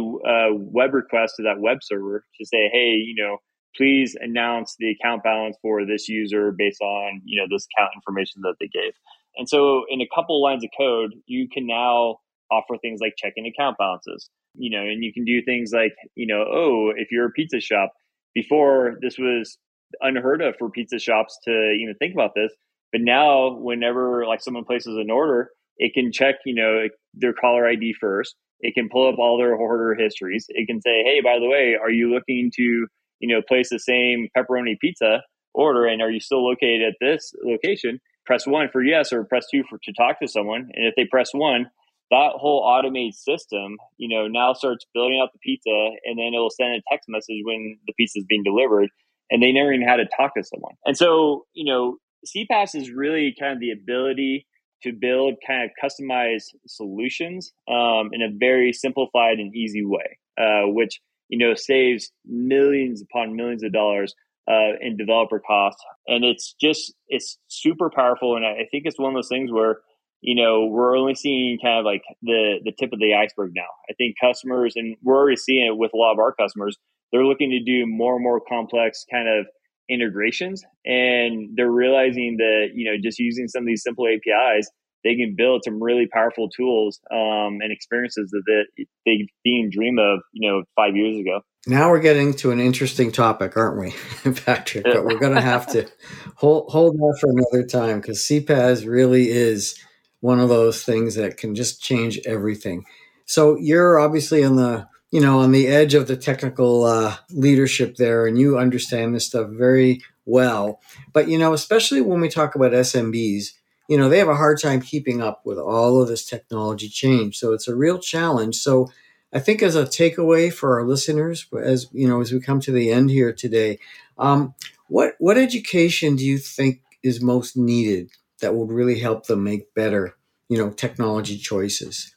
web 0.54 0.94
request 0.94 1.36
to 1.38 1.44
that 1.44 1.60
web 1.60 1.80
server 1.82 2.24
to 2.40 2.46
say, 2.46 2.70
hey, 2.72 2.94
you 2.94 3.16
know, 3.18 3.38
please 3.76 4.16
announce 4.20 4.76
the 4.80 4.92
account 4.92 5.24
balance 5.24 5.58
for 5.62 5.86
this 5.86 6.08
user 6.08 6.52
based 6.58 6.82
on, 6.82 7.22
you 7.26 7.42
know, 7.42 7.48
this 7.50 7.68
account 7.76 7.92
information 7.96 8.42
that 8.44 8.56
they 8.60 8.68
gave. 8.68 8.94
And 9.36 9.48
so 9.48 9.84
in 9.90 10.02
a 10.02 10.08
couple 10.14 10.42
lines 10.42 10.64
of 10.64 10.70
code, 10.78 11.14
you 11.26 11.48
can 11.50 11.66
now 11.66 12.18
offer 12.52 12.78
things 12.82 13.00
like 13.02 13.14
checking 13.18 13.46
account 13.46 13.78
balances 13.78 14.30
you 14.56 14.70
know, 14.70 14.84
and 14.84 15.04
you 15.04 15.14
can 15.14 15.26
do 15.26 15.42
things 15.44 15.72
like, 15.74 15.94
you 16.16 16.28
know, 16.28 16.44
oh, 16.48 16.92
if 16.96 17.10
you're 17.12 17.28
a 17.28 17.32
pizza 17.32 17.60
shop, 17.60 17.92
before 18.34 18.98
this 19.02 19.18
was 19.18 19.58
unheard 20.02 20.42
of 20.42 20.56
for 20.58 20.70
pizza 20.70 21.00
shops 21.00 21.38
to 21.46 21.52
even 21.52 21.96
think 22.00 22.14
about 22.14 22.32
this. 22.36 22.52
But 22.92 23.02
now, 23.02 23.56
whenever 23.56 24.26
like 24.26 24.42
someone 24.42 24.66
places 24.66 24.98
an 24.98 25.12
order, 25.12 25.50
it 25.78 25.94
can 25.94 26.12
check, 26.12 26.36
you 26.46 26.56
know, 26.56 26.88
their 27.14 27.34
caller 27.34 27.68
ID 27.68 27.96
first. 28.00 28.36
It 28.62 28.74
can 28.74 28.90
pull 28.90 29.08
up 29.08 29.20
all 29.20 29.38
their 29.38 29.56
order 29.56 29.96
histories. 29.96 30.46
It 30.50 30.68
can 30.68 30.82
say, 30.82 31.04
hey, 31.04 31.22
by 31.24 31.40
the 31.40 31.48
way, 31.48 31.76
are 31.82 31.92
you 31.92 32.14
looking 32.14 32.52
to, 32.56 32.88
you 33.20 33.34
know, 33.36 33.42
place 33.48 33.70
the 33.70 33.80
same 33.80 34.28
pepperoni 34.36 34.78
pizza 34.80 35.22
order 35.54 35.86
and 35.86 36.02
are 36.02 36.12
you 36.12 36.20
still 36.20 36.46
located 36.46 36.82
at 36.82 36.96
this 37.00 37.34
location? 37.44 38.00
press 38.30 38.46
one 38.46 38.70
for 38.72 38.84
yes 38.84 39.12
or 39.12 39.24
press 39.24 39.46
two 39.52 39.64
for 39.68 39.80
to 39.84 39.92
talk 39.94 40.20
to 40.20 40.28
someone. 40.28 40.70
And 40.76 40.86
if 40.86 40.94
they 40.96 41.06
press 41.10 41.32
one, 41.34 41.66
that 42.12 42.34
whole 42.36 42.60
automated 42.66 43.16
system, 43.16 43.78
you 43.98 44.10
know, 44.10 44.28
now 44.28 44.54
starts 44.54 44.86
building 44.94 45.20
out 45.22 45.30
the 45.34 45.40
pizza 45.40 45.70
and 46.06 46.18
then 46.18 46.34
it 46.34 46.40
will 46.40 46.50
send 46.50 46.76
a 46.76 46.82
text 46.92 47.08
message 47.08 47.42
when 47.44 47.78
the 47.88 47.94
pizza 47.94 48.20
is 48.20 48.26
being 48.28 48.44
delivered. 48.44 48.90
And 49.32 49.44
they 49.44 49.52
never 49.52 49.72
even 49.72 49.88
had 49.88 49.98
to 49.98 50.08
talk 50.18 50.34
to 50.36 50.44
someone. 50.44 50.74
And 50.86 50.98
so, 50.98 51.46
you 51.54 51.72
know, 51.72 51.98
CPaaS 52.26 52.76
is 52.76 52.92
really 52.92 53.36
kind 53.40 53.54
of 53.54 53.60
the 53.60 53.72
ability 53.72 54.48
to 54.84 54.94
build 54.94 55.36
kind 55.46 55.64
of 55.64 55.72
customized 55.82 56.56
solutions 56.68 57.52
um, 57.70 58.10
in 58.14 58.22
a 58.22 58.30
very 58.38 58.72
simplified 58.74 59.40
and 59.40 59.56
easy 59.56 59.86
way, 59.86 60.18
uh, 60.40 60.64
which 60.68 61.00
you 61.28 61.38
know 61.38 61.54
saves 61.54 62.12
millions 62.26 63.02
upon 63.02 63.36
millions 63.36 63.64
of 63.64 63.74
dollars 63.74 64.14
uh, 64.50 64.78
in 64.82 64.98
developer 64.98 65.40
costs. 65.40 65.84
And 66.08 66.24
it's 66.24 66.56
just 66.60 66.94
it's 67.08 67.38
super 67.48 67.90
powerful, 67.94 68.36
and 68.36 68.46
I 68.46 68.68
think 68.72 68.84
it's 68.86 69.00
one 69.00 69.12
of 69.12 69.16
those 69.16 69.30
things 69.30 69.52
where 69.52 69.80
you 70.22 70.36
know 70.36 70.66
we're 70.66 70.98
only 70.98 71.16
seeing 71.16 71.58
kind 71.64 71.80
of 71.80 71.86
like 71.86 72.02
the 72.22 72.60
the 72.64 72.74
tip 72.78 72.92
of 72.94 73.00
the 73.00 73.14
iceberg 73.14 73.52
now. 73.56 73.70
I 73.90 73.94
think 73.94 74.16
customers, 74.22 74.74
and 74.76 74.96
we're 75.04 75.18
already 75.18 75.38
seeing 75.38 75.66
it 75.66 75.78
with 75.78 75.92
a 75.94 75.98
lot 75.98 76.14
of 76.14 76.20
our 76.20 76.34
customers, 76.34 76.78
they're 77.12 77.26
looking 77.26 77.52
to 77.52 77.64
do 77.64 77.86
more 77.88 78.16
and 78.16 78.24
more 78.24 78.42
complex 78.48 79.06
kind 79.12 79.28
of 79.28 79.46
integrations 79.90 80.64
and 80.86 81.50
they're 81.56 81.72
realizing 81.72 82.38
that 82.38 82.68
you 82.76 82.90
know 82.90 82.96
just 83.02 83.18
using 83.18 83.48
some 83.48 83.64
of 83.64 83.68
these 83.68 83.82
simple 83.82 84.06
apis 84.08 84.70
they 85.04 85.16
can 85.16 85.34
build 85.36 85.62
some 85.64 85.82
really 85.82 86.08
powerful 86.12 86.50
tools 86.50 87.00
um, 87.12 87.58
and 87.62 87.72
experiences 87.72 88.30
that 88.32 88.66
they, 88.78 88.86
they 89.06 89.28
didn't 89.44 89.74
dream 89.74 89.98
of 89.98 90.20
you 90.32 90.48
know 90.48 90.64
five 90.76 90.96
years 90.96 91.18
ago 91.18 91.42
now 91.66 91.90
we're 91.90 92.00
getting 92.00 92.34
to 92.34 92.52
an 92.52 92.60
interesting 92.60 93.12
topic 93.12 93.58
aren't 93.58 93.80
we 93.80 94.32
patrick 94.32 94.84
but 94.84 95.04
we're 95.04 95.18
going 95.18 95.34
to 95.34 95.42
have 95.42 95.66
to 95.66 95.90
hold, 96.36 96.72
hold 96.72 96.96
that 96.96 97.18
for 97.20 97.32
another 97.32 97.68
time 97.68 98.00
because 98.00 98.20
cpaas 98.20 98.88
really 98.88 99.30
is 99.30 99.76
one 100.22 100.40
of 100.40 100.50
those 100.50 100.84
things 100.84 101.16
that 101.16 101.38
can 101.38 101.56
just 101.56 101.82
change 101.82 102.20
everything 102.26 102.86
so 103.26 103.58
you're 103.58 104.00
obviously 104.00 104.44
on 104.44 104.56
the 104.56 104.88
you 105.12 105.22
know, 105.22 105.40
on 105.40 105.52
the 105.52 105.68
edge 105.68 105.94
of 105.94 106.08
the 106.08 106.16
technical 106.16 106.84
uh, 106.84 107.16
leadership 107.32 107.96
there, 107.96 108.28
and 108.28 108.38
you 108.38 108.58
understand 108.58 109.16
this 109.16 109.26
stuff 109.26 109.50
very 109.50 110.02
well. 110.26 110.80
But 111.14 111.28
you 111.28 111.38
know, 111.38 111.54
especially 111.54 112.02
when 112.02 112.22
we 112.22 112.30
talk 112.30 112.56
about 112.56 112.74
SMBs, 112.74 113.54
you 113.88 113.98
know, 113.98 114.08
they 114.08 114.20
have 114.20 114.30
a 114.30 114.36
hard 114.36 114.62
time 114.62 114.82
keeping 114.82 115.22
up 115.22 115.42
with 115.46 115.58
all 115.58 116.02
of 116.02 116.08
this 116.08 116.26
technology 116.26 116.88
change. 116.88 117.38
So 117.38 117.54
it's 117.54 117.68
a 117.68 117.76
real 117.76 117.98
challenge. 117.98 118.58
So 118.58 118.90
I 119.34 119.40
think 119.40 119.64
as 119.64 119.76
a 119.76 119.86
takeaway 119.86 120.54
for 120.54 120.80
our 120.80 120.86
listeners, 120.86 121.48
as 121.60 121.88
you 121.92 122.08
know, 122.08 122.22
as 122.22 122.32
we 122.32 122.40
come 122.40 122.60
to 122.62 122.72
the 122.72 122.92
end 122.92 123.10
here 123.10 123.34
today, 123.34 123.80
um, 124.20 124.54
what 124.90 125.16
what 125.18 125.38
education 125.38 126.16
do 126.16 126.26
you 126.26 126.38
think 126.38 126.82
is 127.02 127.22
most 127.22 127.58
needed 127.58 128.12
that 128.40 128.56
would 128.56 128.72
really 128.72 129.00
help 129.00 129.28
them 129.28 129.44
make 129.44 129.74
better, 129.74 130.16
you 130.50 130.58
know, 130.58 130.70
technology 130.70 131.38
choices? 131.38 132.16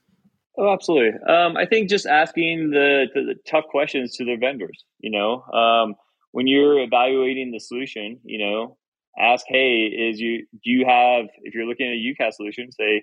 Oh, 0.58 0.72
absolutely. 0.72 1.18
Um, 1.28 1.56
I 1.56 1.64
think 1.66 1.88
just 1.88 2.06
asking 2.06 2.70
the, 2.70 3.06
the, 3.14 3.20
the, 3.22 3.34
tough 3.48 3.64
questions 3.70 4.16
to 4.16 4.24
their 4.24 4.38
vendors. 4.38 4.84
You 5.00 5.10
know, 5.10 5.42
um, 5.52 5.94
when 6.32 6.46
you're 6.46 6.78
evaluating 6.80 7.52
the 7.52 7.58
solution, 7.58 8.20
you 8.22 8.38
know, 8.38 8.76
ask, 9.18 9.46
hey, 9.48 9.84
is 9.86 10.20
you 10.20 10.46
do 10.62 10.70
you 10.70 10.84
have 10.86 11.26
if 11.42 11.54
you're 11.54 11.66
looking 11.66 11.86
at 11.86 11.94
a 11.94 11.96
UCaaS 11.96 12.34
solution, 12.34 12.70
say, 12.70 13.02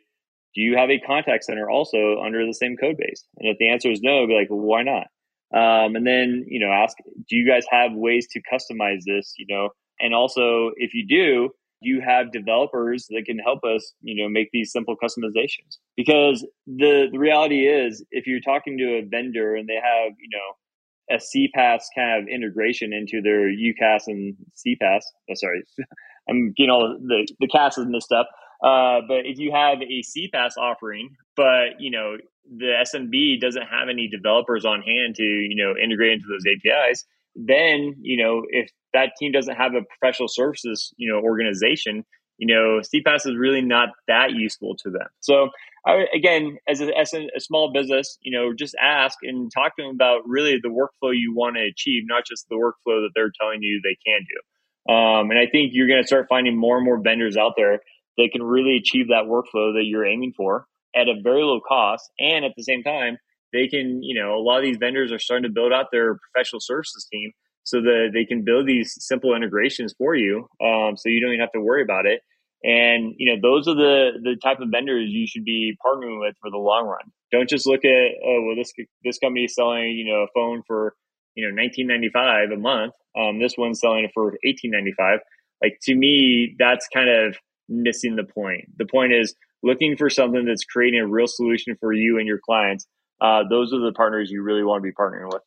do 0.53 0.61
you 0.61 0.77
have 0.77 0.89
a 0.89 0.99
contact 0.99 1.43
center 1.43 1.69
also 1.69 2.19
under 2.23 2.45
the 2.45 2.53
same 2.53 2.77
code 2.77 2.97
base? 2.97 3.25
And 3.37 3.49
if 3.49 3.57
the 3.57 3.69
answer 3.69 3.91
is 3.91 4.01
no, 4.01 4.27
be 4.27 4.33
like, 4.33 4.49
well, 4.49 4.59
why 4.59 4.83
not? 4.83 5.07
Um, 5.51 5.95
and 5.95 6.05
then 6.05 6.45
you 6.47 6.59
know, 6.59 6.71
ask, 6.71 6.97
do 7.27 7.35
you 7.35 7.47
guys 7.47 7.65
have 7.71 7.93
ways 7.93 8.27
to 8.31 8.41
customize 8.41 9.01
this? 9.05 9.33
You 9.37 9.47
know, 9.49 9.69
and 9.99 10.13
also 10.13 10.71
if 10.75 10.93
you 10.93 11.07
do, 11.07 11.49
you 11.81 12.01
have 12.01 12.31
developers 12.31 13.07
that 13.09 13.23
can 13.25 13.39
help 13.39 13.63
us, 13.63 13.93
you 14.01 14.21
know, 14.21 14.29
make 14.29 14.49
these 14.51 14.71
simple 14.71 14.95
customizations. 15.01 15.77
Because 15.95 16.45
the 16.67 17.07
the 17.11 17.19
reality 17.19 17.67
is, 17.67 18.03
if 18.11 18.27
you're 18.27 18.41
talking 18.41 18.77
to 18.77 18.83
a 18.97 19.01
vendor 19.09 19.55
and 19.55 19.67
they 19.67 19.75
have, 19.75 20.13
you 20.19 20.29
know, 20.31 21.15
a 21.15 21.17
CPaaS 21.17 21.83
kind 21.95 22.21
of 22.21 22.27
integration 22.27 22.93
into 22.93 23.21
their 23.21 23.47
UCaaS 23.49 24.03
and 24.07 24.35
CPaaS, 24.55 25.01
oh, 25.29 25.33
sorry, 25.35 25.63
I'm 26.29 26.53
getting 26.55 26.69
all 26.69 26.97
the 26.99 27.27
the 27.39 27.47
CAS 27.47 27.77
is 27.77 27.85
messed 27.87 28.11
up. 28.11 28.29
Uh, 28.63 28.99
but 29.07 29.25
if 29.25 29.39
you 29.39 29.51
have 29.53 29.79
a 29.81 30.03
CPaaS 30.03 30.57
offering, 30.57 31.15
but 31.35 31.79
you 31.79 31.91
know 31.91 32.17
the 32.57 32.83
SMB 32.83 33.39
doesn't 33.39 33.67
have 33.67 33.89
any 33.89 34.07
developers 34.07 34.65
on 34.65 34.81
hand 34.81 35.15
to 35.15 35.23
you 35.23 35.55
know 35.55 35.73
integrate 35.81 36.13
into 36.13 36.25
those 36.27 36.43
APIs, 36.45 37.05
then 37.35 37.95
you 38.01 38.21
know 38.21 38.43
if 38.49 38.69
that 38.93 39.11
team 39.19 39.31
doesn't 39.31 39.55
have 39.55 39.73
a 39.73 39.81
professional 39.99 40.27
services 40.27 40.93
you 40.97 41.11
know 41.11 41.19
organization 41.19 42.03
you 42.37 42.47
know 42.47 42.81
cpaas 42.81 43.27
is 43.27 43.35
really 43.37 43.61
not 43.61 43.89
that 44.07 44.31
useful 44.33 44.75
to 44.77 44.89
them. 44.89 45.07
So 45.19 45.49
I, 45.85 46.05
again 46.13 46.57
as 46.67 46.81
a, 46.81 46.97
as 46.97 47.13
a, 47.13 47.27
small 47.39 47.71
business 47.71 48.17
you 48.21 48.31
know 48.31 48.53
just 48.53 48.75
ask 48.81 49.17
and 49.23 49.51
talk 49.51 49.75
to 49.77 49.83
them 49.83 49.91
about 49.91 50.27
really 50.27 50.59
the 50.61 50.69
workflow 50.69 51.11
you 51.13 51.33
want 51.35 51.55
to 51.57 51.63
achieve 51.63 52.03
not 52.05 52.25
just 52.25 52.47
the 52.49 52.55
workflow 52.55 53.01
that 53.01 53.11
they're 53.15 53.31
telling 53.39 53.61
you 53.61 53.81
they 53.83 53.97
can 54.05 54.21
do. 54.21 54.93
Um, 54.93 55.29
and 55.29 55.39
i 55.39 55.45
think 55.45 55.71
you're 55.73 55.87
going 55.87 56.01
to 56.01 56.07
start 56.07 56.27
finding 56.29 56.57
more 56.57 56.77
and 56.77 56.85
more 56.85 56.99
vendors 57.01 57.37
out 57.37 57.53
there 57.55 57.79
that 58.17 58.29
can 58.31 58.43
really 58.43 58.75
achieve 58.75 59.07
that 59.09 59.25
workflow 59.25 59.73
that 59.73 59.83
you're 59.85 60.05
aiming 60.05 60.33
for 60.35 60.65
at 60.95 61.07
a 61.07 61.21
very 61.21 61.43
low 61.43 61.61
cost 61.65 62.09
and 62.19 62.43
at 62.43 62.51
the 62.57 62.63
same 62.63 62.83
time 62.83 63.17
they 63.53 63.67
can, 63.67 64.01
you 64.03 64.19
know, 64.19 64.35
a 64.35 64.41
lot 64.41 64.57
of 64.57 64.63
these 64.63 64.77
vendors 64.77 65.11
are 65.11 65.19
starting 65.19 65.43
to 65.43 65.53
build 65.53 65.73
out 65.73 65.87
their 65.91 66.17
professional 66.17 66.59
services 66.59 67.07
team 67.11 67.31
so 67.63 67.81
that 67.81 68.09
they 68.13 68.25
can 68.25 68.43
build 68.43 68.67
these 68.67 68.95
simple 68.99 69.35
integrations 69.35 69.93
for 69.97 70.15
you. 70.15 70.47
Um, 70.63 70.97
so 70.97 71.09
you 71.09 71.21
don't 71.21 71.31
even 71.31 71.41
have 71.41 71.51
to 71.53 71.61
worry 71.61 71.83
about 71.83 72.05
it. 72.05 72.21
And, 72.63 73.13
you 73.17 73.31
know, 73.31 73.39
those 73.41 73.67
are 73.67 73.75
the, 73.75 74.11
the 74.21 74.35
type 74.43 74.59
of 74.59 74.69
vendors 74.69 75.09
you 75.09 75.27
should 75.27 75.45
be 75.45 75.77
partnering 75.85 76.19
with 76.19 76.35
for 76.41 76.51
the 76.51 76.57
long 76.57 76.87
run. 76.87 77.11
Don't 77.31 77.47
just 77.47 77.65
look 77.65 77.85
at, 77.85 78.11
oh, 78.25 78.43
well, 78.45 78.55
this, 78.55 78.73
this 79.03 79.17
company 79.19 79.45
is 79.45 79.55
selling, 79.55 79.91
you 79.91 80.11
know, 80.11 80.23
a 80.23 80.27
phone 80.33 80.61
for, 80.67 80.95
you 81.35 81.45
know, 81.45 81.55
1995 81.55 82.51
a 82.51 82.59
month. 82.59 82.93
Um, 83.17 83.39
this 83.39 83.53
one's 83.57 83.79
selling 83.79 84.05
it 84.05 84.11
for 84.13 84.25
1895. 84.43 85.19
Like 85.63 85.77
to 85.83 85.95
me, 85.95 86.55
that's 86.59 86.87
kind 86.93 87.09
of 87.09 87.37
missing 87.69 88.15
the 88.15 88.23
point. 88.23 88.65
The 88.77 88.85
point 88.85 89.13
is 89.13 89.35
looking 89.63 89.95
for 89.95 90.09
something 90.09 90.45
that's 90.45 90.63
creating 90.63 91.01
a 91.01 91.07
real 91.07 91.27
solution 91.27 91.75
for 91.79 91.93
you 91.93 92.17
and 92.17 92.27
your 92.27 92.39
clients 92.43 92.87
uh, 93.21 93.43
those 93.49 93.73
are 93.73 93.79
the 93.79 93.93
partners 93.93 94.29
you 94.31 94.43
really 94.43 94.63
want 94.63 94.83
to 94.83 94.87
be 94.87 94.93
partnering 94.93 95.31
with. 95.31 95.41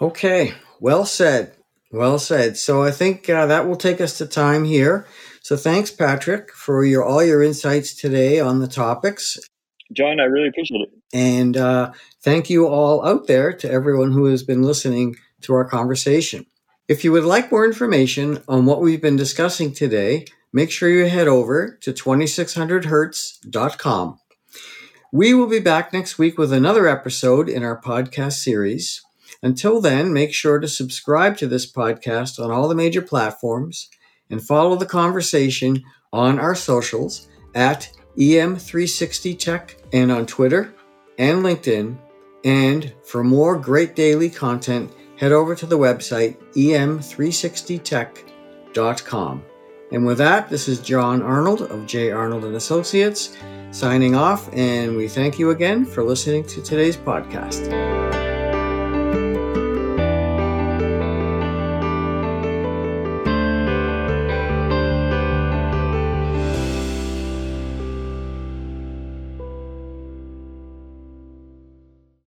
Okay, 0.00 0.54
well 0.80 1.04
said. 1.04 1.54
Well 1.90 2.18
said. 2.18 2.56
So 2.56 2.82
I 2.82 2.90
think 2.90 3.28
uh, 3.30 3.46
that 3.46 3.66
will 3.66 3.76
take 3.76 4.00
us 4.00 4.18
to 4.18 4.26
time 4.26 4.64
here. 4.64 5.06
So 5.42 5.56
thanks, 5.56 5.90
Patrick, 5.90 6.52
for 6.52 6.84
your 6.84 7.04
all 7.04 7.24
your 7.24 7.42
insights 7.42 7.94
today 7.94 8.38
on 8.38 8.60
the 8.60 8.68
topics. 8.68 9.38
John, 9.92 10.20
I 10.20 10.24
really 10.24 10.48
appreciate 10.48 10.82
it. 10.82 10.90
And 11.14 11.56
uh, 11.56 11.92
thank 12.22 12.50
you 12.50 12.68
all 12.68 13.02
out 13.06 13.26
there 13.26 13.54
to 13.54 13.70
everyone 13.70 14.12
who 14.12 14.26
has 14.26 14.42
been 14.42 14.60
listening 14.62 15.16
to 15.42 15.54
our 15.54 15.64
conversation. 15.64 16.44
If 16.88 17.04
you 17.04 17.12
would 17.12 17.24
like 17.24 17.50
more 17.50 17.64
information 17.64 18.42
on 18.48 18.66
what 18.66 18.82
we've 18.82 19.00
been 19.00 19.16
discussing 19.16 19.72
today, 19.72 20.26
make 20.52 20.70
sure 20.70 20.90
you 20.90 21.06
head 21.06 21.28
over 21.28 21.78
to 21.82 21.92
2600hz.com. 21.92 24.18
We 25.10 25.32
will 25.32 25.46
be 25.46 25.60
back 25.60 25.94
next 25.94 26.18
week 26.18 26.36
with 26.36 26.52
another 26.52 26.86
episode 26.86 27.48
in 27.48 27.64
our 27.64 27.80
podcast 27.80 28.34
series. 28.34 29.00
Until 29.42 29.80
then, 29.80 30.12
make 30.12 30.34
sure 30.34 30.58
to 30.58 30.68
subscribe 30.68 31.38
to 31.38 31.46
this 31.46 31.64
podcast 31.70 32.38
on 32.38 32.50
all 32.50 32.68
the 32.68 32.74
major 32.74 33.00
platforms 33.00 33.88
and 34.28 34.42
follow 34.42 34.76
the 34.76 34.84
conversation 34.84 35.82
on 36.12 36.38
our 36.38 36.54
socials 36.54 37.26
at 37.54 37.90
EM360Tech 38.18 39.76
and 39.94 40.12
on 40.12 40.26
Twitter 40.26 40.74
and 41.18 41.42
LinkedIn. 41.42 41.96
And 42.44 42.92
for 43.02 43.24
more 43.24 43.56
great 43.56 43.96
daily 43.96 44.28
content, 44.28 44.92
head 45.16 45.32
over 45.32 45.54
to 45.54 45.64
the 45.64 45.78
website 45.78 46.36
em360tech.com. 46.52 49.44
And 49.90 50.04
with 50.04 50.18
that, 50.18 50.50
this 50.50 50.68
is 50.68 50.80
John 50.80 51.22
Arnold 51.22 51.62
of 51.62 51.86
J. 51.86 52.10
Arnold 52.10 52.44
and 52.44 52.56
Associates 52.56 53.36
signing 53.70 54.14
off, 54.14 54.52
and 54.52 54.96
we 54.96 55.08
thank 55.08 55.38
you 55.38 55.50
again 55.50 55.84
for 55.84 56.02
listening 56.02 56.44
to 56.46 56.62
today's 56.62 56.96
podcast. 56.96 58.07